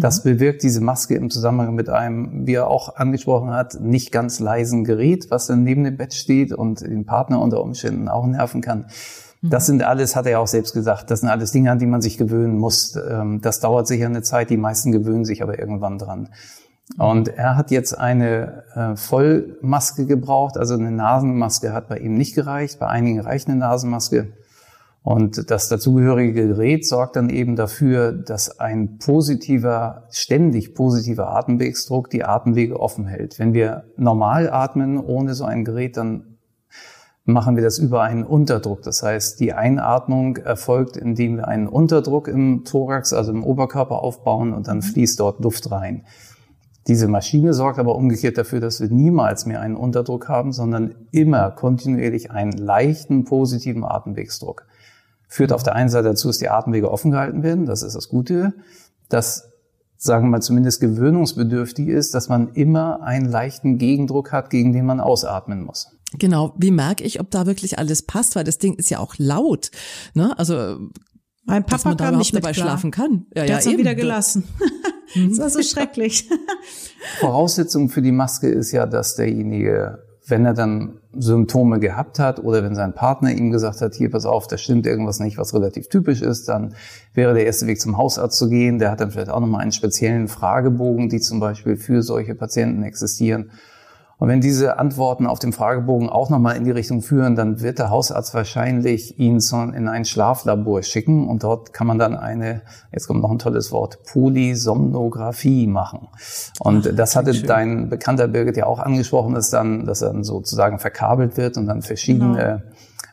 Das 0.00 0.24
mhm. 0.24 0.30
bewirkt 0.30 0.62
diese 0.62 0.80
Maske 0.80 1.14
im 1.14 1.30
Zusammenhang 1.30 1.74
mit 1.74 1.88
einem, 1.88 2.46
wie 2.46 2.54
er 2.54 2.68
auch 2.68 2.96
angesprochen 2.96 3.50
hat, 3.50 3.80
nicht 3.80 4.12
ganz 4.12 4.40
leisen 4.40 4.84
Gerät, 4.84 5.30
was 5.30 5.46
dann 5.46 5.62
neben 5.62 5.84
dem 5.84 5.96
Bett 5.96 6.14
steht 6.14 6.52
und 6.52 6.80
den 6.80 7.04
Partner 7.06 7.40
unter 7.40 7.62
Umständen 7.62 8.08
auch 8.08 8.26
nerven 8.26 8.60
kann. 8.60 8.86
Mhm. 9.40 9.50
Das 9.50 9.66
sind 9.66 9.82
alles, 9.82 10.16
hat 10.16 10.26
er 10.26 10.32
ja 10.32 10.38
auch 10.38 10.46
selbst 10.46 10.72
gesagt, 10.72 11.10
das 11.10 11.20
sind 11.20 11.28
alles 11.28 11.52
Dinge, 11.52 11.70
an 11.70 11.78
die 11.78 11.86
man 11.86 12.00
sich 12.00 12.18
gewöhnen 12.18 12.58
muss. 12.58 12.96
Ähm, 12.96 13.40
das 13.40 13.60
dauert 13.60 13.86
sicher 13.86 14.06
eine 14.06 14.22
Zeit, 14.22 14.50
die 14.50 14.56
meisten 14.56 14.92
gewöhnen 14.92 15.24
sich 15.24 15.42
aber 15.42 15.58
irgendwann 15.58 15.98
dran. 15.98 16.28
Und 16.98 17.28
er 17.28 17.56
hat 17.56 17.72
jetzt 17.72 17.98
eine 17.98 18.62
äh, 18.74 18.96
Vollmaske 18.96 20.06
gebraucht, 20.06 20.56
also 20.56 20.74
eine 20.74 20.92
Nasenmaske 20.92 21.72
hat 21.72 21.88
bei 21.88 21.98
ihm 21.98 22.14
nicht 22.14 22.34
gereicht, 22.34 22.78
bei 22.78 22.86
einigen 22.86 23.20
reicht 23.20 23.48
eine 23.48 23.56
Nasenmaske. 23.56 24.28
Und 25.06 25.52
das 25.52 25.68
dazugehörige 25.68 26.32
Gerät 26.32 26.84
sorgt 26.84 27.14
dann 27.14 27.30
eben 27.30 27.54
dafür, 27.54 28.10
dass 28.10 28.58
ein 28.58 28.98
positiver, 28.98 30.08
ständig 30.10 30.74
positiver 30.74 31.28
Atemwegsdruck 31.28 32.10
die 32.10 32.24
Atemwege 32.24 32.80
offen 32.80 33.06
hält. 33.06 33.38
Wenn 33.38 33.54
wir 33.54 33.84
normal 33.96 34.50
atmen 34.50 34.98
ohne 34.98 35.34
so 35.34 35.44
ein 35.44 35.64
Gerät, 35.64 35.96
dann 35.96 36.38
machen 37.24 37.54
wir 37.54 37.62
das 37.62 37.78
über 37.78 38.02
einen 38.02 38.24
Unterdruck. 38.24 38.82
Das 38.82 39.04
heißt, 39.04 39.38
die 39.38 39.52
Einatmung 39.52 40.38
erfolgt, 40.38 40.96
indem 40.96 41.36
wir 41.36 41.46
einen 41.46 41.68
Unterdruck 41.68 42.26
im 42.26 42.64
Thorax, 42.64 43.12
also 43.12 43.30
im 43.30 43.44
Oberkörper 43.44 44.02
aufbauen 44.02 44.52
und 44.52 44.66
dann 44.66 44.82
fließt 44.82 45.20
dort 45.20 45.38
Luft 45.38 45.70
rein. 45.70 46.04
Diese 46.88 47.06
Maschine 47.06 47.54
sorgt 47.54 47.78
aber 47.78 47.94
umgekehrt 47.94 48.38
dafür, 48.38 48.58
dass 48.58 48.80
wir 48.80 48.88
niemals 48.88 49.46
mehr 49.46 49.60
einen 49.60 49.76
Unterdruck 49.76 50.28
haben, 50.28 50.50
sondern 50.50 50.96
immer 51.12 51.52
kontinuierlich 51.52 52.32
einen 52.32 52.50
leichten 52.50 53.22
positiven 53.22 53.84
Atemwegsdruck 53.84 54.66
führt 55.28 55.52
auf 55.52 55.62
der 55.62 55.74
einen 55.74 55.88
Seite 55.88 56.08
dazu, 56.08 56.28
dass 56.28 56.38
die 56.38 56.48
Atemwege 56.48 56.90
offen 56.90 57.10
gehalten 57.10 57.42
werden. 57.42 57.66
Das 57.66 57.82
ist 57.82 57.94
das 57.94 58.08
Gute. 58.08 58.54
Das, 59.08 59.48
sagen 59.96 60.26
wir 60.26 60.30
mal, 60.30 60.42
zumindest 60.42 60.80
gewöhnungsbedürftig 60.80 61.88
ist, 61.88 62.14
dass 62.14 62.28
man 62.28 62.52
immer 62.54 63.02
einen 63.02 63.26
leichten 63.26 63.78
Gegendruck 63.78 64.32
hat, 64.32 64.50
gegen 64.50 64.72
den 64.72 64.86
man 64.86 65.00
ausatmen 65.00 65.64
muss. 65.64 65.88
Genau. 66.18 66.54
Wie 66.56 66.70
merke 66.70 67.04
ich, 67.04 67.20
ob 67.20 67.30
da 67.30 67.46
wirklich 67.46 67.78
alles 67.78 68.02
passt? 68.02 68.36
Weil 68.36 68.44
das 68.44 68.58
Ding 68.58 68.74
ist 68.74 68.90
ja 68.90 68.98
auch 68.98 69.14
laut. 69.18 69.70
Ne? 70.14 70.38
Also 70.38 70.78
mein 71.44 71.62
Papa 71.62 71.76
dass 71.76 71.84
man 71.84 71.96
kam 71.96 72.18
nicht 72.18 72.34
dabei 72.34 72.52
klar. 72.52 72.66
schlafen 72.66 72.90
kann. 72.90 73.26
Ja, 73.34 73.44
Der 73.44 73.60
ja, 73.60 73.70
eben. 73.70 73.78
wieder 73.78 73.94
gelassen. 73.94 74.44
das 75.28 75.38
war 75.38 75.50
so 75.50 75.62
schrecklich. 75.62 76.28
Voraussetzung 77.20 77.88
für 77.88 78.02
die 78.02 78.12
Maske 78.12 78.48
ist 78.48 78.72
ja, 78.72 78.86
dass 78.86 79.14
derjenige 79.14 80.05
wenn 80.28 80.44
er 80.44 80.54
dann 80.54 80.98
Symptome 81.16 81.78
gehabt 81.78 82.18
hat 82.18 82.40
oder 82.40 82.64
wenn 82.64 82.74
sein 82.74 82.94
Partner 82.94 83.30
ihm 83.30 83.52
gesagt 83.52 83.80
hat, 83.80 83.94
hier 83.94 84.10
pass 84.10 84.26
auf, 84.26 84.48
da 84.48 84.58
stimmt 84.58 84.86
irgendwas 84.86 85.20
nicht, 85.20 85.38
was 85.38 85.54
relativ 85.54 85.88
typisch 85.88 86.20
ist, 86.20 86.48
dann 86.48 86.74
wäre 87.14 87.32
der 87.32 87.46
erste 87.46 87.66
Weg 87.68 87.80
zum 87.80 87.96
Hausarzt 87.96 88.36
zu 88.36 88.48
gehen. 88.48 88.80
Der 88.80 88.90
hat 88.90 89.00
dann 89.00 89.12
vielleicht 89.12 89.30
auch 89.30 89.40
nochmal 89.40 89.62
einen 89.62 89.72
speziellen 89.72 90.26
Fragebogen, 90.26 91.08
die 91.08 91.20
zum 91.20 91.38
Beispiel 91.38 91.76
für 91.76 92.02
solche 92.02 92.34
Patienten 92.34 92.82
existieren. 92.82 93.50
Und 94.18 94.28
wenn 94.28 94.40
diese 94.40 94.78
Antworten 94.78 95.26
auf 95.26 95.38
dem 95.38 95.52
Fragebogen 95.52 96.08
auch 96.08 96.30
nochmal 96.30 96.56
in 96.56 96.64
die 96.64 96.70
Richtung 96.70 97.02
führen, 97.02 97.36
dann 97.36 97.60
wird 97.60 97.78
der 97.78 97.90
Hausarzt 97.90 98.32
wahrscheinlich 98.32 99.18
ihn 99.18 99.40
in 99.74 99.88
ein 99.88 100.06
Schlaflabor 100.06 100.82
schicken 100.82 101.28
und 101.28 101.42
dort 101.42 101.74
kann 101.74 101.86
man 101.86 101.98
dann 101.98 102.16
eine, 102.16 102.62
jetzt 102.92 103.06
kommt 103.08 103.20
noch 103.20 103.30
ein 103.30 103.38
tolles 103.38 103.72
Wort, 103.72 103.98
Polysomnographie 104.04 105.66
machen. 105.66 106.08
Und 106.60 106.88
Ach, 106.90 106.96
das 106.96 107.14
hatte 107.14 107.34
schön. 107.34 107.46
dein 107.46 107.88
bekannter 107.90 108.26
Birgit 108.26 108.56
ja 108.56 108.64
auch 108.64 108.78
angesprochen, 108.78 109.34
dass 109.34 109.50
dann, 109.50 109.84
dass 109.84 110.00
dann 110.00 110.24
sozusagen 110.24 110.78
verkabelt 110.78 111.36
wird 111.36 111.58
und 111.58 111.66
dann 111.66 111.82
verschiedene 111.82 112.62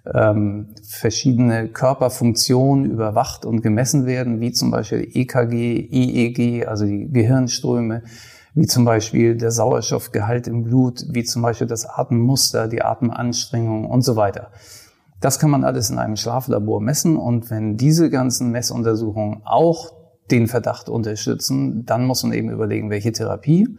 genau. 0.06 0.32
ähm, 0.32 0.68
verschiedene 0.88 1.68
Körperfunktionen 1.68 2.90
überwacht 2.90 3.46
und 3.46 3.62
gemessen 3.62 4.06
werden, 4.06 4.40
wie 4.40 4.54
zum 4.54 4.72
Beispiel 4.72 5.06
EKG, 5.14 5.90
EEG, 5.92 6.66
also 6.66 6.86
die 6.86 7.10
Gehirnströme, 7.12 8.04
wie 8.56 8.68
zum 8.68 8.86
Beispiel 8.86 9.36
der 9.36 9.52
Sauerstoffgehalt 9.52 10.48
im 10.48 10.64
Blut, 10.64 11.06
wie 11.10 11.24
zum 11.24 11.42
Beispiel 11.42 11.68
das 11.68 11.86
Atemmuster, 11.86 12.68
die 12.68 12.82
Atemanstrengung 12.82 13.86
und 13.86 14.04
so 14.04 14.16
weiter. 14.16 14.52
Das 15.20 15.40
kann 15.40 15.50
man 15.50 15.64
alles 15.64 15.90
in 15.90 16.00
einem 16.00 16.18
Schlaflabor 16.18 16.82
messen 16.82 17.18
und 17.18 17.50
wenn 17.50 17.78
diese 17.78 18.10
ganzen 18.10 18.52
Messuntersuchungen 18.52 19.42
auch 19.46 19.94
den 20.32 20.48
Verdacht 20.48 20.90
unterstützen, 20.90 21.86
dann 21.86 22.06
muss 22.06 22.24
man 22.24 22.34
eben 22.34 22.50
überlegen, 22.50 22.90
welche 22.90 23.12
Therapie. 23.12 23.78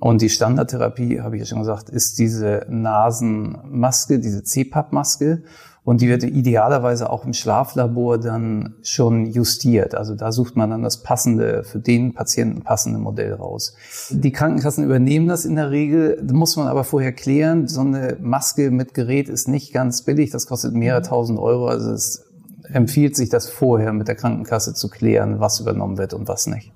Und 0.00 0.20
die 0.20 0.28
Standardtherapie, 0.28 1.20
habe 1.20 1.36
ich 1.36 1.40
ja 1.40 1.46
schon 1.46 1.60
gesagt, 1.60 1.88
ist 1.88 2.18
diese 2.18 2.66
Nasenmaske, 2.68 4.18
diese 4.18 4.42
CPAP-Maske. 4.42 5.44
Und 5.86 6.00
die 6.00 6.08
wird 6.08 6.24
idealerweise 6.24 7.08
auch 7.10 7.24
im 7.24 7.32
Schlaflabor 7.32 8.18
dann 8.18 8.74
schon 8.82 9.26
justiert. 9.26 9.94
Also 9.94 10.16
da 10.16 10.32
sucht 10.32 10.56
man 10.56 10.68
dann 10.68 10.82
das 10.82 11.04
passende, 11.04 11.62
für 11.62 11.78
den 11.78 12.12
Patienten 12.12 12.62
passende 12.62 12.98
Modell 12.98 13.32
raus. 13.32 13.76
Die 14.10 14.32
Krankenkassen 14.32 14.82
übernehmen 14.82 15.28
das 15.28 15.44
in 15.44 15.54
der 15.54 15.70
Regel. 15.70 16.20
Muss 16.32 16.56
man 16.56 16.66
aber 16.66 16.82
vorher 16.82 17.12
klären. 17.12 17.68
So 17.68 17.82
eine 17.82 18.16
Maske 18.20 18.72
mit 18.72 18.94
Gerät 18.94 19.28
ist 19.28 19.46
nicht 19.46 19.72
ganz 19.72 20.02
billig. 20.02 20.30
Das 20.30 20.48
kostet 20.48 20.74
mehrere 20.74 21.02
tausend 21.02 21.38
Euro. 21.38 21.68
Also 21.68 21.92
es 21.92 22.24
empfiehlt 22.64 23.14
sich 23.14 23.28
das 23.28 23.48
vorher 23.48 23.92
mit 23.92 24.08
der 24.08 24.16
Krankenkasse 24.16 24.74
zu 24.74 24.88
klären, 24.88 25.38
was 25.38 25.60
übernommen 25.60 25.98
wird 25.98 26.14
und 26.14 26.26
was 26.26 26.48
nicht. 26.48 26.72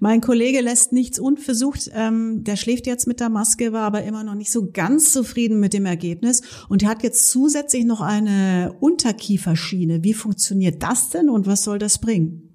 Mein 0.00 0.22
Kollege 0.22 0.62
lässt 0.62 0.92
nichts 0.92 1.18
unversucht. 1.18 1.90
Ähm, 1.94 2.42
der 2.42 2.56
schläft 2.56 2.86
jetzt 2.86 3.06
mit 3.06 3.20
der 3.20 3.28
Maske, 3.28 3.74
war 3.74 3.82
aber 3.82 4.02
immer 4.02 4.24
noch 4.24 4.34
nicht 4.34 4.50
so 4.50 4.70
ganz 4.72 5.12
zufrieden 5.12 5.60
mit 5.60 5.74
dem 5.74 5.84
Ergebnis 5.84 6.40
und 6.70 6.86
hat 6.86 7.02
jetzt 7.02 7.28
zusätzlich 7.28 7.84
noch 7.84 8.00
eine 8.00 8.74
Unterkieferschiene. 8.80 10.02
Wie 10.02 10.14
funktioniert 10.14 10.82
das 10.82 11.10
denn 11.10 11.28
und 11.28 11.46
was 11.46 11.64
soll 11.64 11.78
das 11.78 11.98
bringen? 11.98 12.46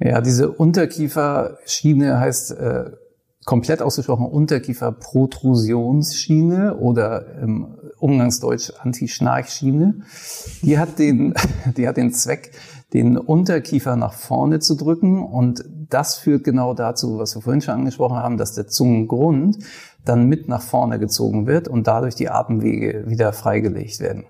Ja, 0.00 0.20
diese 0.20 0.50
Unterkieferschiene 0.50 2.18
heißt 2.18 2.50
äh, 2.50 2.90
komplett 3.44 3.82
ausgesprochen 3.82 4.26
Unterkieferprotrusionsschiene 4.26 6.76
oder 6.76 7.40
im 7.40 7.76
Umgangsdeutsch 7.98 8.72
Anti-Schnarchschiene. 8.80 10.02
Die 10.62 10.78
hat 10.78 10.98
den, 10.98 11.34
die 11.76 11.86
hat 11.86 11.96
den 11.96 12.12
Zweck, 12.12 12.50
den 12.92 13.16
Unterkiefer 13.16 13.96
nach 13.96 14.12
vorne 14.12 14.60
zu 14.60 14.74
drücken. 14.74 15.22
Und 15.22 15.64
das 15.88 16.16
führt 16.16 16.44
genau 16.44 16.74
dazu, 16.74 17.18
was 17.18 17.34
wir 17.34 17.42
vorhin 17.42 17.62
schon 17.62 17.74
angesprochen 17.74 18.16
haben, 18.16 18.36
dass 18.36 18.54
der 18.54 18.66
Zungengrund 18.66 19.58
dann 20.04 20.26
mit 20.26 20.48
nach 20.48 20.62
vorne 20.62 20.98
gezogen 20.98 21.46
wird 21.46 21.68
und 21.68 21.86
dadurch 21.86 22.14
die 22.14 22.28
Atemwege 22.28 23.04
wieder 23.06 23.32
freigelegt 23.32 24.00
werden. 24.00 24.24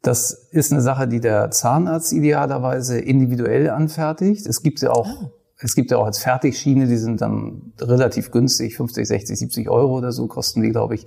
Das 0.00 0.32
ist 0.50 0.72
eine 0.72 0.80
Sache, 0.80 1.06
die 1.06 1.20
der 1.20 1.50
Zahnarzt 1.50 2.12
idealerweise 2.12 2.98
individuell 2.98 3.70
anfertigt. 3.70 4.46
Es 4.46 4.62
gibt 4.62 4.80
ja 4.80 4.90
auch 4.90 5.22
oh. 5.22 5.41
Es 5.62 5.74
gibt 5.74 5.90
ja 5.90 5.98
auch 5.98 6.06
als 6.06 6.18
Fertigschiene, 6.18 6.86
die 6.86 6.96
sind 6.96 7.20
dann 7.20 7.72
relativ 7.80 8.30
günstig, 8.30 8.76
50, 8.76 9.06
60, 9.06 9.38
70 9.38 9.70
Euro 9.70 9.98
oder 9.98 10.12
so 10.12 10.26
kosten 10.26 10.62
die, 10.62 10.70
glaube 10.70 10.94
ich. 10.94 11.06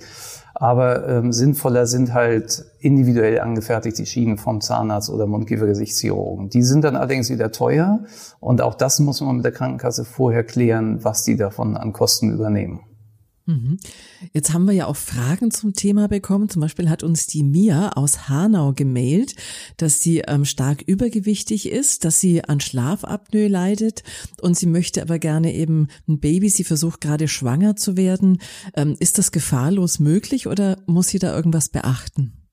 Aber 0.54 1.08
ähm, 1.08 1.34
sinnvoller 1.34 1.86
sind 1.86 2.14
halt 2.14 2.66
individuell 2.80 3.42
angefertigte 3.42 4.06
Schienen 4.06 4.38
vom 4.38 4.62
Zahnarzt 4.62 5.10
oder 5.10 5.28
Mundkiefergesichtschirurgen. 5.28 6.50
Die 6.50 6.64
sind 6.64 6.84
dann 6.84 6.96
allerdings 6.96 7.30
wieder 7.30 7.52
teuer 7.52 8.00
und 8.40 8.62
auch 8.62 8.76
das 8.76 9.00
muss 9.00 9.20
man 9.20 9.38
mit 9.38 9.46
der 9.46 9.52
Krankenkasse 9.52 10.06
vorher 10.06 10.46
klären, 10.46 11.04
was 11.04 11.24
die 11.24 11.36
davon 11.36 11.76
an 11.76 11.92
Kosten 11.92 12.32
übernehmen. 12.32 12.80
Mhm. 13.48 13.78
Jetzt 14.34 14.54
haben 14.54 14.66
wir 14.66 14.74
ja 14.74 14.88
auch 14.88 14.96
Fragen 14.96 15.52
zum 15.52 15.74
Thema 15.74 16.08
bekommen. 16.08 16.50
Zum 16.50 16.62
Beispiel 16.62 16.90
hat 16.90 17.04
uns 17.04 17.28
die 17.28 17.44
Mia 17.44 17.90
aus 17.90 18.28
Hanau 18.28 18.74
gemailt, 18.74 19.36
dass 19.78 20.02
sie 20.02 20.20
ähm, 20.20 20.46
stark 20.46 20.82
übergewichtig 20.82 21.70
ist, 21.70 22.06
dass 22.06 22.20
sie 22.20 22.44
an 22.44 22.60
Schlafapnoe 22.60 23.48
leidet 23.48 24.04
und 24.42 24.58
sie 24.58 24.66
möchte 24.66 25.02
aber 25.02 25.20
gerne 25.20 25.54
eben 25.54 25.90
ein 26.08 26.20
Baby. 26.20 26.50
Sie 26.50 26.64
versucht 26.64 27.02
gerade 27.02 27.28
schwanger 27.28 27.76
zu 27.76 27.96
werden. 27.98 28.40
Ähm, 28.76 28.96
ist 29.00 29.20
das 29.20 29.32
gefahrlos 29.32 30.00
möglich 30.00 30.48
oder 30.48 30.82
muss 30.88 31.10
sie 31.10 31.20
da 31.20 31.36
irgendwas 31.36 31.70
beachten? 31.70 32.45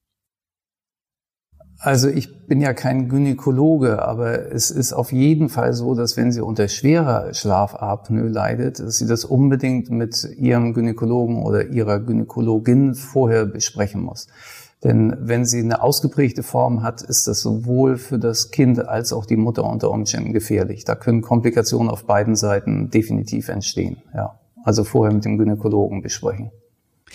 Also 1.85 2.09
ich 2.09 2.47
bin 2.47 2.61
ja 2.61 2.75
kein 2.75 3.09
Gynäkologe, 3.09 4.03
aber 4.03 4.53
es 4.53 4.71
ist 4.71 4.93
auf 4.93 5.11
jeden 5.11 5.49
Fall 5.49 5.73
so, 5.73 5.97
dass 5.97 6.17
wenn 6.17 6.31
sie 6.31 6.41
unter 6.41 6.69
schwerer 6.69 7.35
Schlafapnoe 7.35 8.29
leidet, 8.29 8.79
dass 8.79 8.99
sie 8.99 9.07
das 9.09 9.25
unbedingt 9.25 9.91
mit 9.91 10.29
ihrem 10.39 10.75
Gynäkologen 10.75 11.43
oder 11.43 11.67
ihrer 11.67 11.99
Gynäkologin 11.99 12.95
vorher 12.95 13.47
besprechen 13.47 14.01
muss. 14.01 14.29
Denn 14.85 15.17
wenn 15.19 15.45
sie 15.45 15.59
eine 15.59 15.83
ausgeprägte 15.83 16.45
Form 16.45 16.85
hat, 16.85 17.03
ist 17.03 17.27
das 17.27 17.41
sowohl 17.41 17.97
für 17.97 18.21
das 18.21 18.53
Kind 18.53 18.87
als 18.87 19.13
auch 19.13 19.27
die 19.27 19.37
Mutter 19.37 19.65
unter 19.65 19.91
Umständen 19.91 20.33
gefährlich. 20.33 20.85
Da 20.85 20.95
können 20.95 21.21
Komplikationen 21.21 21.91
auf 21.91 22.05
beiden 22.05 22.37
Seiten 22.37 22.91
definitiv 22.91 23.49
entstehen. 23.49 23.97
Ja. 24.15 24.39
Also 24.63 24.85
vorher 24.85 25.13
mit 25.13 25.25
dem 25.25 25.37
Gynäkologen 25.37 26.01
besprechen. 26.01 26.53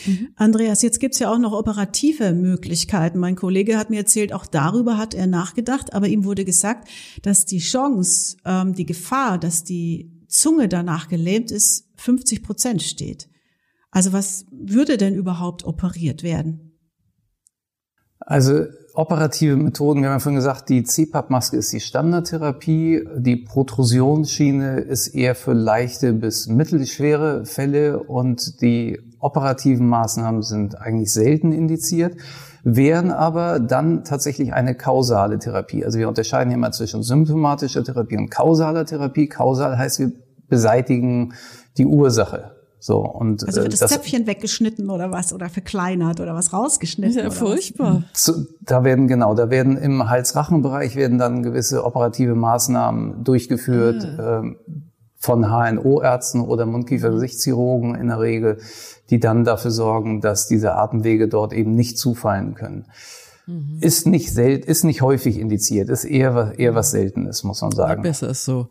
Mhm. 0.05 0.29
Andreas, 0.35 0.81
jetzt 0.81 0.99
gibt's 0.99 1.19
ja 1.19 1.31
auch 1.31 1.39
noch 1.39 1.53
operative 1.53 2.33
Möglichkeiten. 2.33 3.19
Mein 3.19 3.35
Kollege 3.35 3.77
hat 3.77 3.89
mir 3.89 3.97
erzählt, 3.97 4.33
auch 4.33 4.45
darüber 4.45 4.97
hat 4.97 5.13
er 5.13 5.27
nachgedacht, 5.27 5.93
aber 5.93 6.07
ihm 6.07 6.23
wurde 6.23 6.45
gesagt, 6.45 6.89
dass 7.21 7.45
die 7.45 7.59
Chance, 7.59 8.37
ähm, 8.45 8.73
die 8.73 8.85
Gefahr, 8.85 9.37
dass 9.37 9.63
die 9.63 10.11
Zunge 10.27 10.67
danach 10.67 11.07
gelähmt 11.07 11.51
ist, 11.51 11.89
50 11.95 12.43
Prozent 12.43 12.83
steht. 12.83 13.29
Also 13.91 14.13
was 14.13 14.45
würde 14.51 14.97
denn 14.97 15.15
überhaupt 15.15 15.63
operiert 15.63 16.21
werden? 16.23 16.66
Also 18.29 18.65
operative 18.93 19.55
Methoden, 19.55 20.01
wir 20.01 20.09
haben 20.09 20.15
ja 20.15 20.19
vorhin 20.19 20.35
gesagt, 20.35 20.67
die 20.67 20.83
CPAP-Maske 20.83 21.55
ist 21.55 21.71
die 21.71 21.79
Standardtherapie, 21.79 23.07
die 23.15 23.37
Protrusionsschiene 23.37 24.81
ist 24.81 25.07
eher 25.07 25.33
für 25.33 25.53
leichte 25.53 26.11
bis 26.11 26.47
mittelschwere 26.47 27.45
Fälle 27.45 28.03
und 28.03 28.61
die 28.61 28.99
operativen 29.19 29.87
Maßnahmen 29.87 30.41
sind 30.41 30.77
eigentlich 30.77 31.13
selten 31.13 31.53
indiziert, 31.53 32.17
wären 32.65 33.11
aber 33.11 33.61
dann 33.61 34.03
tatsächlich 34.03 34.51
eine 34.51 34.75
kausale 34.75 35.39
Therapie. 35.39 35.85
Also 35.85 35.97
wir 35.97 36.09
unterscheiden 36.09 36.49
hier 36.49 36.59
mal 36.59 36.73
zwischen 36.73 37.03
symptomatischer 37.03 37.85
Therapie 37.85 38.17
und 38.17 38.29
kausaler 38.29 38.85
Therapie. 38.85 39.29
Kausal 39.29 39.77
heißt, 39.77 39.99
wir 39.99 40.11
beseitigen 40.49 41.33
die 41.77 41.85
Ursache. 41.85 42.56
So, 42.87 42.99
und, 42.99 43.45
also 43.45 43.63
wird 43.63 43.67
äh, 43.67 43.69
das, 43.71 43.79
das 43.81 43.91
Zäpfchen 43.91 44.27
weggeschnitten 44.27 44.89
oder 44.89 45.11
was 45.11 45.33
oder 45.33 45.49
verkleinert 45.49 46.21
oder 46.21 46.33
was 46.33 46.53
rausgeschnitten? 46.53 47.21
Ja, 47.21 47.29
furchtbar. 47.31 48.03
Zu, 48.13 48.47
da 48.61 48.85
werden 48.85 49.09
genau, 49.09 49.35
da 49.35 49.49
werden 49.49 49.75
im 49.75 50.09
Hals-Rachen-Bereich 50.09 50.95
werden 50.95 51.17
dann 51.17 51.43
gewisse 51.43 51.83
operative 51.83 52.33
Maßnahmen 52.33 53.25
durchgeführt. 53.25 54.07
Ah. 54.17 54.39
Äh, 54.39 54.55
von 55.19 55.45
HNO-Ärzten 55.45 56.41
oder 56.41 56.67
Mundkiefer-Gesichtschirurgen 56.67 57.95
in 57.95 58.07
der 58.07 58.19
Regel, 58.19 58.59
die 59.09 59.19
dann 59.19 59.43
dafür 59.43 59.71
sorgen, 59.71 60.21
dass 60.21 60.47
diese 60.47 60.75
Atemwege 60.75 61.27
dort 61.27 61.53
eben 61.53 61.73
nicht 61.73 61.97
zufallen 61.97 62.53
können. 62.53 62.85
Mhm. 63.47 63.77
Ist 63.79 64.05
nicht 64.05 64.33
sel 64.33 64.57
ist 64.57 64.83
nicht 64.83 65.01
häufig 65.01 65.39
indiziert, 65.39 65.89
ist 65.89 66.03
eher, 66.03 66.53
eher 66.57 66.75
was 66.75 66.91
Seltenes, 66.91 67.45
muss 67.45 67.61
man 67.61 67.71
sagen. 67.71 68.03
Ja, 68.03 68.09
besser 68.09 68.29
ist 68.29 68.43
so. 68.43 68.67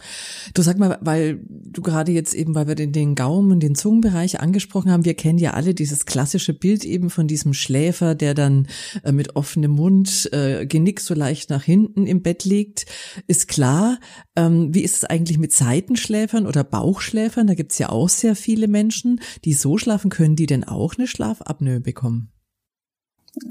Du 0.52 0.60
sag 0.60 0.78
mal, 0.78 0.98
weil 1.00 1.40
du 1.48 1.80
gerade 1.80 2.12
jetzt 2.12 2.34
eben, 2.34 2.54
weil 2.54 2.68
wir 2.68 2.74
den, 2.74 2.92
den 2.92 3.14
Gaumen, 3.14 3.58
den 3.58 3.74
Zungenbereich 3.74 4.38
angesprochen 4.40 4.92
haben, 4.92 5.06
wir 5.06 5.14
kennen 5.14 5.38
ja 5.38 5.52
alle 5.52 5.72
dieses 5.72 6.04
klassische 6.04 6.52
Bild 6.52 6.84
eben 6.84 7.08
von 7.08 7.26
diesem 7.26 7.54
Schläfer, 7.54 8.14
der 8.14 8.34
dann 8.34 8.68
äh, 9.02 9.12
mit 9.12 9.34
offenem 9.34 9.70
Mund, 9.70 10.28
äh, 10.32 10.66
Genick 10.66 11.00
so 11.00 11.14
leicht 11.14 11.48
nach 11.48 11.62
hinten 11.62 12.06
im 12.06 12.20
Bett 12.22 12.44
liegt. 12.44 12.84
Ist 13.26 13.48
klar. 13.48 13.98
Ähm, 14.36 14.74
wie 14.74 14.82
ist 14.82 14.96
es 14.96 15.04
eigentlich 15.04 15.38
mit 15.38 15.52
Seitenschläfern 15.52 16.46
oder 16.46 16.64
Bauchschläfern? 16.64 17.46
Da 17.46 17.54
gibt's 17.54 17.78
ja 17.78 17.88
auch 17.88 18.10
sehr 18.10 18.36
viele 18.36 18.68
Menschen, 18.68 19.20
die 19.46 19.54
so 19.54 19.78
schlafen 19.78 20.10
können, 20.10 20.36
die 20.36 20.46
denn 20.46 20.64
auch 20.64 20.96
eine 20.98 21.06
Schlafapnoe 21.06 21.80
bekommen. 21.80 22.30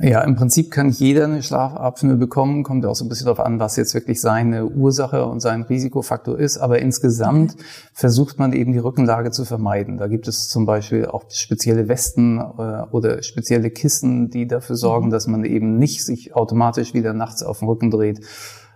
Ja, 0.01 0.21
im 0.21 0.35
Prinzip 0.35 0.71
kann 0.71 0.89
jeder 0.89 1.25
eine 1.25 1.43
Schlafapnoe 1.43 2.15
bekommen, 2.15 2.63
kommt 2.63 2.87
auch 2.87 2.95
so 2.95 3.05
ein 3.05 3.09
bisschen 3.09 3.27
darauf 3.27 3.39
an, 3.39 3.59
was 3.59 3.75
jetzt 3.75 3.93
wirklich 3.93 4.19
seine 4.19 4.65
Ursache 4.65 5.25
und 5.25 5.41
sein 5.41 5.61
Risikofaktor 5.61 6.39
ist. 6.39 6.57
Aber 6.57 6.79
insgesamt 6.79 7.55
versucht 7.93 8.39
man 8.39 8.51
eben 8.53 8.73
die 8.73 8.79
Rückenlage 8.79 9.29
zu 9.29 9.45
vermeiden. 9.45 9.97
Da 9.97 10.07
gibt 10.07 10.27
es 10.27 10.49
zum 10.49 10.65
Beispiel 10.65 11.05
auch 11.05 11.25
spezielle 11.29 11.87
Westen 11.87 12.39
äh, 12.39 12.83
oder 12.89 13.21
spezielle 13.21 13.69
Kissen, 13.69 14.31
die 14.31 14.47
dafür 14.47 14.75
sorgen, 14.75 15.07
mhm. 15.07 15.11
dass 15.11 15.27
man 15.27 15.45
eben 15.45 15.77
nicht 15.77 16.03
sich 16.03 16.35
automatisch 16.35 16.95
wieder 16.95 17.13
nachts 17.13 17.43
auf 17.43 17.59
den 17.59 17.67
Rücken 17.67 17.91
dreht 17.91 18.21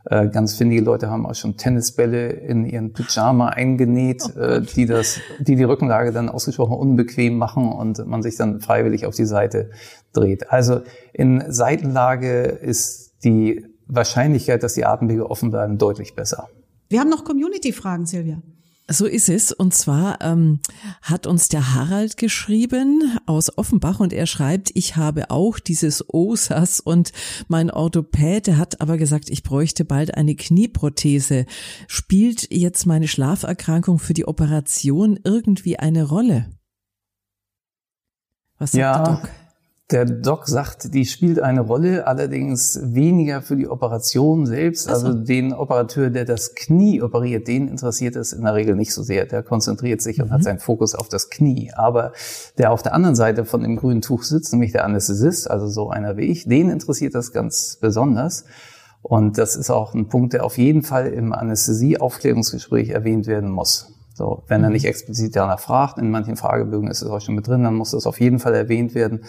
ganz 0.06 0.56
findige 0.56 0.82
Leute 0.82 1.10
haben 1.10 1.26
auch 1.26 1.36
schon 1.36 1.58
Tennisbälle 1.58 2.30
in 2.30 2.66
ihren 2.66 2.94
Pyjama 2.94 3.50
eingenäht, 3.50 4.24
oh 4.36 4.40
äh, 4.40 4.62
die 4.62 4.86
das, 4.86 5.20
die 5.40 5.56
die 5.56 5.64
Rückenlage 5.64 6.12
dann 6.12 6.30
ausgesprochen 6.30 6.78
unbequem 6.78 7.38
machen 7.38 7.72
und 7.72 8.06
man 8.08 8.22
sich 8.22 8.36
dann 8.36 8.62
freiwillig 8.62 9.06
auf 9.06 9.16
die 9.16 9.26
Seite 9.26 9.72
dreht. 10.14 10.52
Also 10.52 10.82
in 11.14 11.44
Seitenlage 11.48 12.44
ist 12.44 13.24
die 13.24 13.66
Wahrscheinlichkeit, 13.88 14.64
dass 14.64 14.74
die 14.74 14.86
Atemwege 14.86 15.30
offen 15.30 15.52
bleiben, 15.52 15.78
deutlich 15.78 16.16
besser. 16.16 16.48
Wir 16.90 17.00
haben 17.00 17.10
noch 17.10 17.24
Community-Fragen, 17.24 18.06
Silvia. 18.06 18.42
So 18.92 19.06
ist 19.06 19.30
es. 19.30 19.52
Und 19.52 19.74
zwar 19.74 20.20
ähm, 20.22 20.60
hat 21.04 21.28
uns 21.28 21.48
der 21.48 21.76
Harald 21.76 22.18
geschrieben 22.18 23.20
aus 23.28 23.56
Offenbach 23.56 24.00
und 24.00 24.14
er 24.14 24.26
schreibt, 24.26 24.72
ich 24.74 24.96
habe 24.96 25.30
auch 25.30 25.60
dieses 25.60 26.04
OSAS 26.12 26.80
und 26.80 27.12
mein 27.48 27.70
Orthopäde 27.70 28.58
hat 28.58 28.82
aber 28.82 28.98
gesagt, 28.98 29.30
ich 29.30 29.44
bräuchte 29.44 29.86
bald 29.86 30.16
eine 30.16 30.36
Knieprothese. 30.36 31.46
Spielt 31.88 32.52
jetzt 32.52 32.88
meine 32.88 33.08
Schlaferkrankung 33.08 34.00
für 34.00 34.14
die 34.14 34.28
Operation 34.28 35.20
irgendwie 35.24 35.78
eine 35.78 36.04
Rolle? 36.06 36.48
Was 38.58 38.72
sagt 38.72 38.80
ja, 38.80 39.04
der 39.04 39.16
Doc? 39.16 39.30
Der 39.92 40.06
Doc 40.06 40.48
sagt, 40.48 40.94
die 40.94 41.06
spielt 41.06 41.40
eine 41.40 41.62
Rolle, 41.62 42.06
allerdings 42.06 42.80
weniger 42.84 43.42
für 43.42 43.56
die 43.56 43.68
Operation 43.68 44.46
selbst. 44.46 44.84
So. 44.84 44.92
Also 44.92 45.14
den 45.14 45.52
Operateur, 45.52 46.12
der 46.12 46.26
das 46.26 46.54
Knie 46.54 47.02
operiert, 47.02 47.48
den 47.48 47.68
interessiert 47.68 48.16
es 48.16 48.32
in 48.32 48.44
der 48.44 48.54
Regel 48.54 48.76
nicht 48.76 48.94
so 48.94 49.02
sehr. 49.02 49.26
Der 49.26 49.42
konzentriert 49.42 50.04
sich 50.04 50.20
mhm. 50.20 50.26
und 50.26 50.32
hat 50.32 50.40
mhm. 50.42 50.44
seinen 50.44 50.60
Fokus 50.60 50.94
auf 50.94 51.10
das 51.10 51.32
Knie. 51.32 51.72
Aber 51.74 52.12
der 52.60 52.72
auf 52.72 52.84
der 52.84 52.94
anderen 52.94 53.16
Seite 53.16 53.46
von 53.46 53.62
dem 53.62 53.78
grünen 53.78 54.02
Tuch 54.02 54.24
sitzt, 54.24 54.54
nämlich 54.54 54.74
der 54.74 54.86
Anästhesist, 54.86 55.50
also 55.50 55.68
so 55.68 55.90
einer 55.90 56.18
wie 56.18 56.26
ich, 56.26 56.48
den 56.48 56.70
interessiert 56.70 57.16
das 57.16 57.34
ganz 57.34 57.80
besonders. 57.82 58.46
Und 59.02 59.40
das 59.40 59.56
ist 59.56 59.72
auch 59.72 59.96
ein 59.96 60.08
Punkt, 60.08 60.34
der 60.34 60.46
auf 60.46 60.60
jeden 60.60 60.84
Fall 60.84 61.08
im 61.08 61.34
Anästhesie-Aufklärungsgespräch 61.34 62.90
erwähnt 62.90 63.26
werden 63.26 63.50
muss. 63.50 63.92
So, 64.14 64.44
wenn 64.48 64.62
er 64.62 64.70
mhm. 64.70 64.74
nicht 64.74 64.86
explizit 64.86 65.36
danach 65.36 65.60
fragt, 65.60 65.98
in 65.98 66.12
manchen 66.12 66.36
Fragebögen 66.36 66.92
ist 66.92 67.02
es 67.02 67.10
auch 67.10 67.22
schon 67.22 67.36
mit 67.36 67.48
drin, 67.48 67.64
dann 67.64 67.74
muss 67.74 67.92
das 67.92 68.06
auf 68.06 68.20
jeden 68.20 68.38
Fall 68.38 68.54
erwähnt 68.54 68.94
werden 68.94 69.22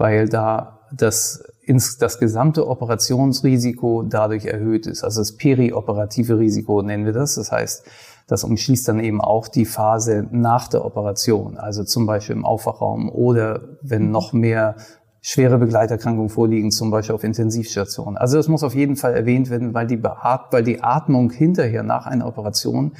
weil 0.00 0.30
da 0.30 0.78
das, 0.90 1.44
ins, 1.62 1.98
das 1.98 2.18
gesamte 2.18 2.66
Operationsrisiko 2.66 4.02
dadurch 4.08 4.46
erhöht 4.46 4.86
ist. 4.86 5.04
Also 5.04 5.20
das 5.20 5.36
perioperative 5.36 6.38
Risiko 6.38 6.80
nennen 6.80 7.04
wir 7.04 7.12
das. 7.12 7.34
Das 7.34 7.52
heißt, 7.52 7.84
das 8.26 8.42
umschließt 8.42 8.88
dann 8.88 8.98
eben 8.98 9.20
auch 9.20 9.46
die 9.46 9.66
Phase 9.66 10.26
nach 10.30 10.68
der 10.68 10.86
Operation, 10.86 11.58
also 11.58 11.84
zum 11.84 12.06
Beispiel 12.06 12.34
im 12.34 12.46
Aufwachraum 12.46 13.10
oder 13.10 13.60
wenn 13.82 14.10
noch 14.10 14.32
mehr 14.32 14.76
schwere 15.20 15.58
Begleiterkrankungen 15.58 16.30
vorliegen, 16.30 16.70
zum 16.70 16.90
Beispiel 16.90 17.14
auf 17.14 17.22
Intensivstationen. 17.22 18.16
Also 18.16 18.38
das 18.38 18.48
muss 18.48 18.64
auf 18.64 18.74
jeden 18.74 18.96
Fall 18.96 19.12
erwähnt 19.12 19.50
werden, 19.50 19.74
weil 19.74 19.86
die, 19.86 20.02
weil 20.02 20.62
die 20.64 20.82
Atmung 20.82 21.30
hinterher 21.30 21.82
nach 21.82 22.06
einer 22.06 22.26
Operation, 22.26 22.92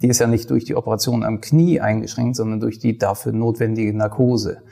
die 0.00 0.08
ist 0.08 0.18
ja 0.18 0.26
nicht 0.26 0.48
durch 0.48 0.64
die 0.64 0.76
Operation 0.76 1.24
am 1.24 1.42
Knie 1.42 1.78
eingeschränkt, 1.78 2.36
sondern 2.36 2.60
durch 2.60 2.78
die 2.78 2.96
dafür 2.96 3.32
notwendige 3.32 3.94
Narkose. 3.94 4.62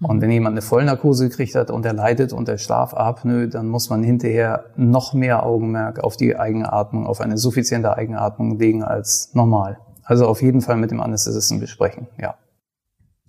Und 0.00 0.20
wenn 0.20 0.30
jemand 0.30 0.54
eine 0.54 0.62
Vollnarkose 0.62 1.28
gekriegt 1.28 1.54
hat 1.54 1.70
und 1.70 1.86
er 1.86 1.94
leidet 1.94 2.32
unter 2.32 2.58
Schlafapnoe, 2.58 3.48
dann 3.48 3.68
muss 3.68 3.88
man 3.88 4.02
hinterher 4.02 4.66
noch 4.76 5.14
mehr 5.14 5.44
Augenmerk 5.44 6.00
auf 6.00 6.16
die 6.16 6.36
Eigenatmung, 6.36 7.06
auf 7.06 7.20
eine 7.20 7.38
suffiziente 7.38 7.96
Eigenatmung 7.96 8.58
legen 8.58 8.82
als 8.82 9.30
normal. 9.32 9.78
Also 10.04 10.26
auf 10.26 10.42
jeden 10.42 10.60
Fall 10.60 10.76
mit 10.76 10.90
dem 10.90 11.00
Anästhesisten 11.00 11.60
besprechen, 11.60 12.08
ja. 12.20 12.36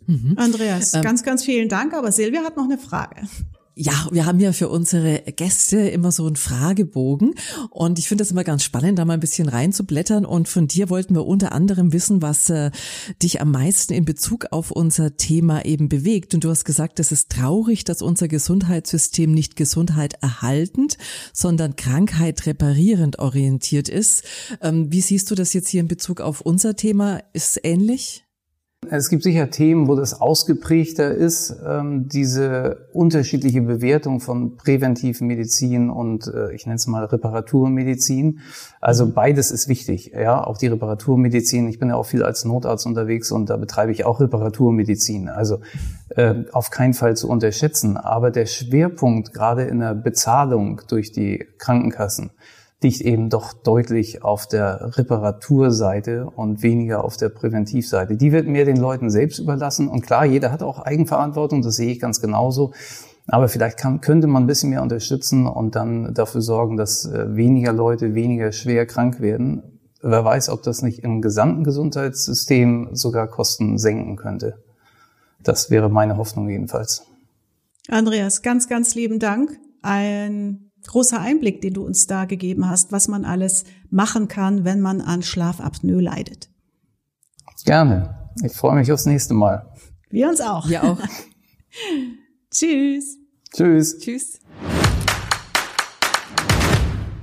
Mhm. 0.07 0.35
Andreas, 0.37 0.93
ähm, 0.93 1.01
ganz, 1.01 1.23
ganz 1.23 1.43
vielen 1.43 1.69
Dank. 1.69 1.93
Aber 1.93 2.11
Silvia 2.11 2.41
hat 2.41 2.55
noch 2.55 2.65
eine 2.65 2.77
Frage. 2.77 3.15
Ja, 3.79 4.07
wir 4.09 4.25
haben 4.25 4.39
ja 4.39 4.53
für 4.53 4.69
unsere 4.69 5.21
Gäste 5.35 5.77
immer 5.77 6.11
so 6.11 6.25
einen 6.25 6.35
Fragebogen 6.35 7.35
und 7.69 7.99
ich 7.99 8.07
finde 8.07 8.23
das 8.23 8.31
immer 8.31 8.43
ganz 8.43 8.63
spannend, 8.63 8.97
da 8.97 9.05
mal 9.05 9.13
ein 9.13 9.19
bisschen 9.19 9.47
reinzublättern 9.47 10.25
und 10.25 10.47
von 10.47 10.67
dir 10.67 10.89
wollten 10.89 11.13
wir 11.13 11.27
unter 11.27 11.51
anderem 11.51 11.93
wissen, 11.93 12.23
was 12.23 12.49
äh, 12.49 12.71
dich 13.21 13.39
am 13.39 13.51
meisten 13.51 13.93
in 13.93 14.03
Bezug 14.03 14.47
auf 14.49 14.71
unser 14.71 15.15
Thema 15.15 15.63
eben 15.63 15.89
bewegt 15.89 16.33
und 16.33 16.43
du 16.43 16.49
hast 16.49 16.65
gesagt, 16.65 16.99
es 16.99 17.11
ist 17.11 17.29
traurig, 17.29 17.83
dass 17.83 18.01
unser 18.01 18.27
Gesundheitssystem 18.27 19.31
nicht 19.31 19.55
Gesundheit 19.55 20.15
erhaltend, 20.23 20.97
sondern 21.31 21.75
Krankheit 21.75 22.47
reparierend 22.47 23.19
orientiert 23.19 23.89
ist. 23.89 24.23
Ähm, 24.59 24.91
wie 24.91 25.01
siehst 25.01 25.29
du 25.29 25.35
das 25.35 25.53
jetzt 25.53 25.69
hier 25.69 25.81
in 25.81 25.87
Bezug 25.87 26.19
auf 26.19 26.41
unser 26.41 26.75
Thema? 26.75 27.21
Ist 27.33 27.57
es 27.57 27.59
ähnlich? 27.63 28.26
Es 28.89 29.09
gibt 29.09 29.23
sicher 29.23 29.49
Themen, 29.49 29.87
wo 29.87 29.95
das 29.95 30.19
ausgeprägter 30.19 31.11
ist, 31.11 31.55
ähm, 31.65 32.07
diese 32.07 32.87
unterschiedliche 32.93 33.61
Bewertung 33.61 34.19
von 34.19 34.55
präventiven 34.55 35.27
Medizin 35.27 35.89
und 35.89 36.27
äh, 36.27 36.53
ich 36.53 36.65
nenne 36.65 36.75
es 36.75 36.87
mal 36.87 37.05
Reparaturmedizin. 37.05 38.39
Also 38.79 39.11
beides 39.11 39.51
ist 39.51 39.67
wichtig, 39.67 40.11
ja, 40.13 40.43
auch 40.43 40.57
die 40.57 40.67
Reparaturmedizin. 40.67 41.67
Ich 41.67 41.79
bin 41.79 41.89
ja 41.89 41.95
auch 41.95 42.05
viel 42.05 42.23
als 42.23 42.45
Notarzt 42.45 42.85
unterwegs 42.85 43.31
und 43.31 43.49
da 43.49 43.57
betreibe 43.57 43.91
ich 43.91 44.05
auch 44.05 44.19
Reparaturmedizin. 44.19 45.29
Also 45.29 45.59
äh, 46.09 46.35
auf 46.51 46.69
keinen 46.69 46.93
Fall 46.93 47.17
zu 47.17 47.29
unterschätzen. 47.29 47.97
Aber 47.97 48.31
der 48.31 48.45
Schwerpunkt 48.45 49.33
gerade 49.33 49.63
in 49.63 49.79
der 49.79 49.95
Bezahlung 49.95 50.81
durch 50.87 51.11
die 51.11 51.45
Krankenkassen 51.57 52.31
liegt 52.81 53.01
eben 53.01 53.29
doch 53.29 53.53
deutlich 53.53 54.23
auf 54.23 54.47
der 54.47 54.97
Reparaturseite 54.97 56.29
und 56.29 56.61
weniger 56.61 57.03
auf 57.03 57.17
der 57.17 57.29
Präventivseite. 57.29 58.17
Die 58.17 58.31
wird 58.31 58.47
mehr 58.47 58.65
den 58.65 58.77
Leuten 58.77 59.09
selbst 59.09 59.39
überlassen. 59.39 59.87
Und 59.87 60.01
klar, 60.01 60.25
jeder 60.25 60.51
hat 60.51 60.61
auch 60.61 60.79
Eigenverantwortung, 60.79 61.63
das 61.63 61.75
sehe 61.75 61.91
ich 61.91 61.99
ganz 61.99 62.21
genauso. 62.21 62.73
Aber 63.27 63.49
vielleicht 63.49 63.77
kann, 63.77 63.99
könnte 63.99 64.27
man 64.27 64.43
ein 64.43 64.47
bisschen 64.47 64.69
mehr 64.69 64.83
unterstützen 64.83 65.47
und 65.47 65.75
dann 65.75 66.13
dafür 66.13 66.41
sorgen, 66.41 66.77
dass 66.77 67.05
äh, 67.05 67.35
weniger 67.35 67.73
Leute 67.73 68.13
weniger 68.13 68.51
schwer 68.51 68.85
krank 68.85 69.19
werden. 69.19 69.79
Wer 70.01 70.23
weiß, 70.23 70.49
ob 70.49 70.61
das 70.63 70.83
nicht 70.83 70.99
im 70.99 71.21
gesamten 71.21 71.63
Gesundheitssystem 71.63 72.89
sogar 72.93 73.27
Kosten 73.27 73.77
senken 73.77 74.15
könnte. 74.15 74.63
Das 75.43 75.71
wäre 75.71 75.89
meine 75.89 76.17
Hoffnung 76.17 76.47
jedenfalls. 76.47 77.05
Andreas, 77.89 78.43
ganz, 78.43 78.69
ganz 78.69 78.95
lieben 78.95 79.19
Dank. 79.19 79.57
Ein 79.81 80.66
großer 80.87 81.19
Einblick, 81.19 81.61
den 81.61 81.73
du 81.73 81.85
uns 81.85 82.07
da 82.07 82.25
gegeben 82.25 82.69
hast, 82.69 82.91
was 82.91 83.07
man 83.07 83.25
alles 83.25 83.65
machen 83.89 84.27
kann, 84.27 84.65
wenn 84.65 84.81
man 84.81 85.01
an 85.01 85.21
Schlafapnoe 85.21 86.01
leidet. 86.01 86.49
Gerne. 87.65 88.31
Ich 88.43 88.53
freue 88.53 88.75
mich 88.75 88.91
aufs 88.91 89.05
nächste 89.05 89.33
Mal. 89.33 89.71
Wir 90.09 90.29
uns 90.29 90.41
auch. 90.41 90.69
Wir 90.69 90.83
auch. 90.83 90.99
Tschüss. 92.51 93.17
Tschüss. 93.53 93.97
Tschüss. 93.99 94.39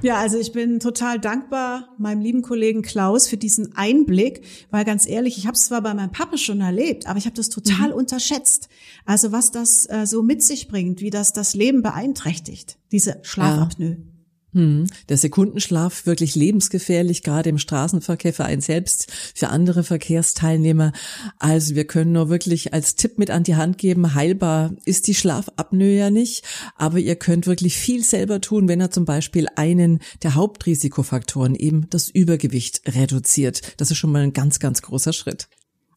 Ja, 0.05 0.19
also 0.19 0.39
ich 0.39 0.53
bin 0.53 0.81
total 0.81 1.19
dankbar 1.19 1.89
meinem 1.97 2.21
lieben 2.21 2.43
Kollegen 2.43 2.83
Klaus 2.83 3.27
für 3.27 3.39
diesen 3.39 3.75
Einblick, 3.75 4.43
weil 4.71 4.85
ganz 4.85 5.09
ehrlich, 5.09 5.39
ich 5.39 5.47
habe 5.47 5.55
es 5.55 5.65
zwar 5.65 5.81
bei 5.81 5.95
meinem 5.95 6.13
Papa 6.13 6.37
schon 6.37 6.61
erlebt, 6.61 7.07
aber 7.07 7.19
ich 7.19 7.25
habe 7.25 7.35
das 7.35 7.49
total 7.49 7.89
mhm. 7.89 7.95
unterschätzt. 7.95 8.69
Also 9.07 9.33
was 9.33 9.51
das 9.51 9.89
äh, 9.89 10.07
so 10.07 10.23
mit 10.23 10.43
sich 10.43 10.69
bringt, 10.69 11.01
wie 11.01 11.09
das 11.09 11.33
das 11.33 11.55
Leben 11.55 11.81
beeinträchtigt, 11.81 12.77
diese 12.93 13.19
Schlafapnoe. 13.23 13.93
Ja. 13.93 14.14
Hm. 14.55 14.87
Der 15.09 15.17
Sekundenschlaf 15.17 16.07
wirklich 16.07 16.37
lebensgefährlich, 16.37 17.25
gerade 17.25 17.51
im 17.51 17.59
Straßenverkehr 17.59 18.33
für 18.33 18.45
einen 18.45 18.61
selbst, 18.61 19.11
für 19.35 19.49
andere 19.49 19.83
Verkehrsteilnehmer. 19.83 20.93
Also 21.41 21.75
wir 21.75 21.87
können 21.87 22.13
nur 22.13 22.29
wirklich 22.29 22.73
als 22.73 22.95
Tipp 22.95 23.19
mit 23.19 23.31
an 23.33 23.43
die 23.43 23.57
Hand 23.57 23.79
geben, 23.79 24.15
heilbar 24.15 24.73
ist 24.85 25.09
die 25.09 25.15
Schlafapnoe 25.17 25.97
ja 25.97 26.11
nicht, 26.11 26.45
aber 26.77 27.01
ihr 27.01 27.17
könnt 27.17 27.49
wirklich 27.49 27.77
viel 27.77 28.05
selber 28.05 28.41
tun, 28.41 28.69
wenn 28.69 28.81
er 28.81 28.93
zum 28.93 29.05
Beispiel 29.05 29.49
einen 29.57 29.99
der 30.23 30.37
Hauptrisikofaktoren, 30.37 31.57
eben 31.57 31.91
das 31.91 32.09
Übergewicht, 32.09 32.83
reduziert. 32.87 33.61
Das 33.79 33.91
ist 33.91 33.99
schon 33.99 34.13
mal 34.13 34.23
ein 34.23 34.33
ganz, 34.33 34.61
ganz 34.61 34.83
großer 34.83 35.13
Schritt. 35.13 35.49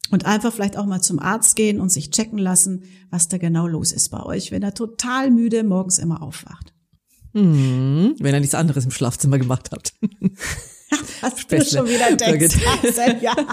Und 0.10 0.26
einfach 0.26 0.54
vielleicht 0.54 0.78
auch 0.78 0.86
mal 0.86 1.02
zum 1.02 1.20
Arzt 1.20 1.56
gehen 1.56 1.80
und 1.80 1.92
sich 1.92 2.10
checken 2.10 2.40
lassen, 2.40 2.84
was 3.12 3.28
da 3.28 3.38
genau 3.38 3.68
los 3.68 3.92
ist 3.92 4.10
bei 4.10 4.24
euch, 4.24 4.52
wenn 4.52 4.64
er 4.64 4.74
total 4.74 5.30
müde 5.30 5.64
morgens 5.64 6.00
immer 6.00 6.24
aufwacht. 6.24 6.74
Hm, 7.38 8.16
wenn 8.20 8.34
ihr 8.34 8.40
nichts 8.40 8.56
anderes 8.56 8.86
im 8.86 8.92
Schlafzimmer 8.92 9.38
gemacht 9.38 9.70
habt. 9.72 9.94
Was 11.22 11.48
du 11.48 11.64
schon 11.64 11.88
wieder 11.88 12.16
denkst. 12.16 12.58
ja. 13.22 13.36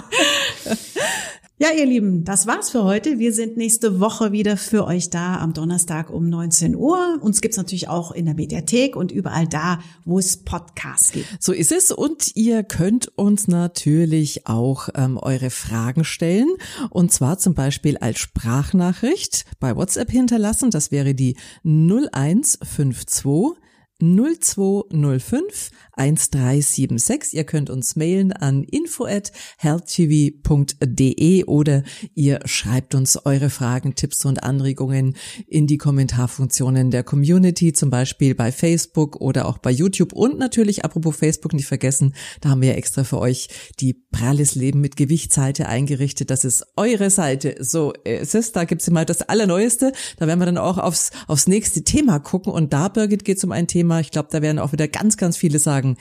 Ja, 1.57 1.69
ihr 1.71 1.85
Lieben, 1.85 2.25
das 2.25 2.47
war's 2.47 2.71
für 2.71 2.83
heute. 2.83 3.17
Wir 3.17 3.31
sind 3.31 3.55
nächste 3.55 4.01
Woche 4.01 4.33
wieder 4.33 4.57
für 4.57 4.85
euch 4.85 5.09
da 5.09 5.37
am 5.37 5.53
Donnerstag 5.53 6.09
um 6.09 6.27
19 6.27 6.75
Uhr. 6.75 7.17
Uns 7.21 7.39
gibt's 7.39 7.55
natürlich 7.55 7.87
auch 7.87 8.11
in 8.11 8.25
der 8.25 8.35
Mediathek 8.35 8.97
und 8.97 9.13
überall 9.13 9.47
da, 9.47 9.79
wo 10.03 10.19
es 10.19 10.35
Podcasts 10.35 11.13
gibt. 11.13 11.27
So 11.39 11.53
ist 11.53 11.71
es. 11.71 11.91
Und 11.91 12.35
ihr 12.35 12.63
könnt 12.63 13.17
uns 13.17 13.47
natürlich 13.47 14.47
auch 14.47 14.89
ähm, 14.95 15.17
eure 15.17 15.49
Fragen 15.49 16.03
stellen. 16.03 16.49
Und 16.89 17.13
zwar 17.13 17.37
zum 17.37 17.53
Beispiel 17.53 17.95
als 17.99 18.19
Sprachnachricht 18.19 19.45
bei 19.61 19.77
WhatsApp 19.77 20.11
hinterlassen. 20.11 20.71
Das 20.71 20.91
wäre 20.91 21.15
die 21.15 21.37
0152 21.63 23.55
0205 24.01 25.71
1376. 25.97 27.33
Ihr 27.33 27.43
könnt 27.45 27.69
uns 27.69 27.95
mailen 27.95 28.33
an 28.33 28.63
info 28.63 29.05
at 29.05 29.31
healthtv.de 29.57 31.45
oder 31.45 31.83
ihr 32.13 32.39
schreibt 32.45 32.95
uns 32.95 33.17
eure 33.25 33.49
Fragen, 33.49 33.95
Tipps 33.95 34.25
und 34.25 34.43
Anregungen 34.43 35.15
in 35.47 35.67
die 35.67 35.77
Kommentarfunktionen 35.77 36.91
der 36.91 37.03
Community, 37.03 37.73
zum 37.73 37.89
Beispiel 37.89 38.35
bei 38.35 38.51
Facebook 38.51 39.21
oder 39.21 39.47
auch 39.47 39.57
bei 39.57 39.71
YouTube 39.71 40.13
und 40.13 40.37
natürlich, 40.37 40.83
apropos 40.83 41.15
Facebook, 41.15 41.53
nicht 41.53 41.67
vergessen, 41.67 42.13
da 42.41 42.49
haben 42.49 42.61
wir 42.61 42.69
ja 42.69 42.75
extra 42.75 43.03
für 43.03 43.19
euch 43.19 43.47
die 43.79 43.93
Pralles 43.93 44.55
Leben 44.55 44.81
mit 44.81 44.95
Gewichtsseite 44.95 45.67
eingerichtet. 45.67 46.29
Das 46.29 46.45
ist 46.45 46.65
eure 46.75 47.09
Seite. 47.09 47.55
So 47.59 47.93
ist 48.03 48.35
es. 48.35 48.51
Da 48.51 48.65
gibt's 48.65 48.87
immer 48.87 49.05
das 49.05 49.21
Allerneueste. 49.21 49.93
Da 50.17 50.27
werden 50.27 50.39
wir 50.39 50.45
dann 50.45 50.57
auch 50.57 50.77
aufs, 50.77 51.11
aufs 51.27 51.47
nächste 51.47 51.83
Thema 51.83 52.19
gucken 52.19 52.51
und 52.51 52.73
da, 52.73 52.87
Birgit, 52.87 53.25
geht 53.25 53.37
es 53.37 53.43
um 53.43 53.51
ein 53.51 53.67
Thema. 53.85 53.99
Ich 53.99 54.11
glaube, 54.11 54.29
da 54.31 54.41
werden 54.41 54.59
auch 54.59 54.71
wieder 54.71 54.87
ganz, 54.87 55.15
ganz 55.17 55.37
viele 55.37 55.59
sagen, 55.59 55.97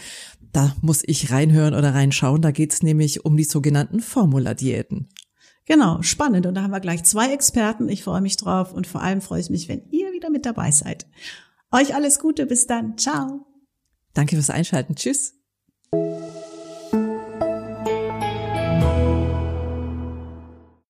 Da 0.53 0.73
muss 0.83 1.03
ich 1.05 1.33
reinhören 1.33 1.75
oder 1.75 1.95
reinschauen. 1.95 2.41
Da 2.41 2.53
geht's 2.53 2.83
nämlich 2.83 3.25
um 3.25 3.37
die 3.37 3.45
sogenannten 3.45 3.99
Formula-Diäten. 3.99 5.09
Genau, 5.67 6.01
spannend. 6.03 6.47
Und 6.47 6.55
da 6.55 6.63
haben 6.63 6.71
wir 6.71 6.79
gleich 6.79 7.03
zwei 7.03 7.33
Experten. 7.33 7.89
Ich 7.89 8.05
freue 8.05 8.21
mich 8.21 8.37
drauf 8.37 8.73
und 8.73 8.87
vor 8.87 9.03
allem 9.03 9.21
freue 9.21 9.41
ich 9.41 9.51
mich, 9.51 9.69
wenn 9.69 9.83
ihr 9.91 10.13
wieder 10.13 10.31
mit 10.31 10.47
dabei 10.47 10.71
seid. 10.71 11.07
Euch 11.73 11.95
alles 11.95 12.21
Gute, 12.21 12.47
bis 12.47 12.69
dann. 12.69 12.97
Ciao. 12.97 13.47
Danke 14.13 14.37
fürs 14.37 14.51
Einschalten. 14.51 14.95
Tschüss. 14.95 15.44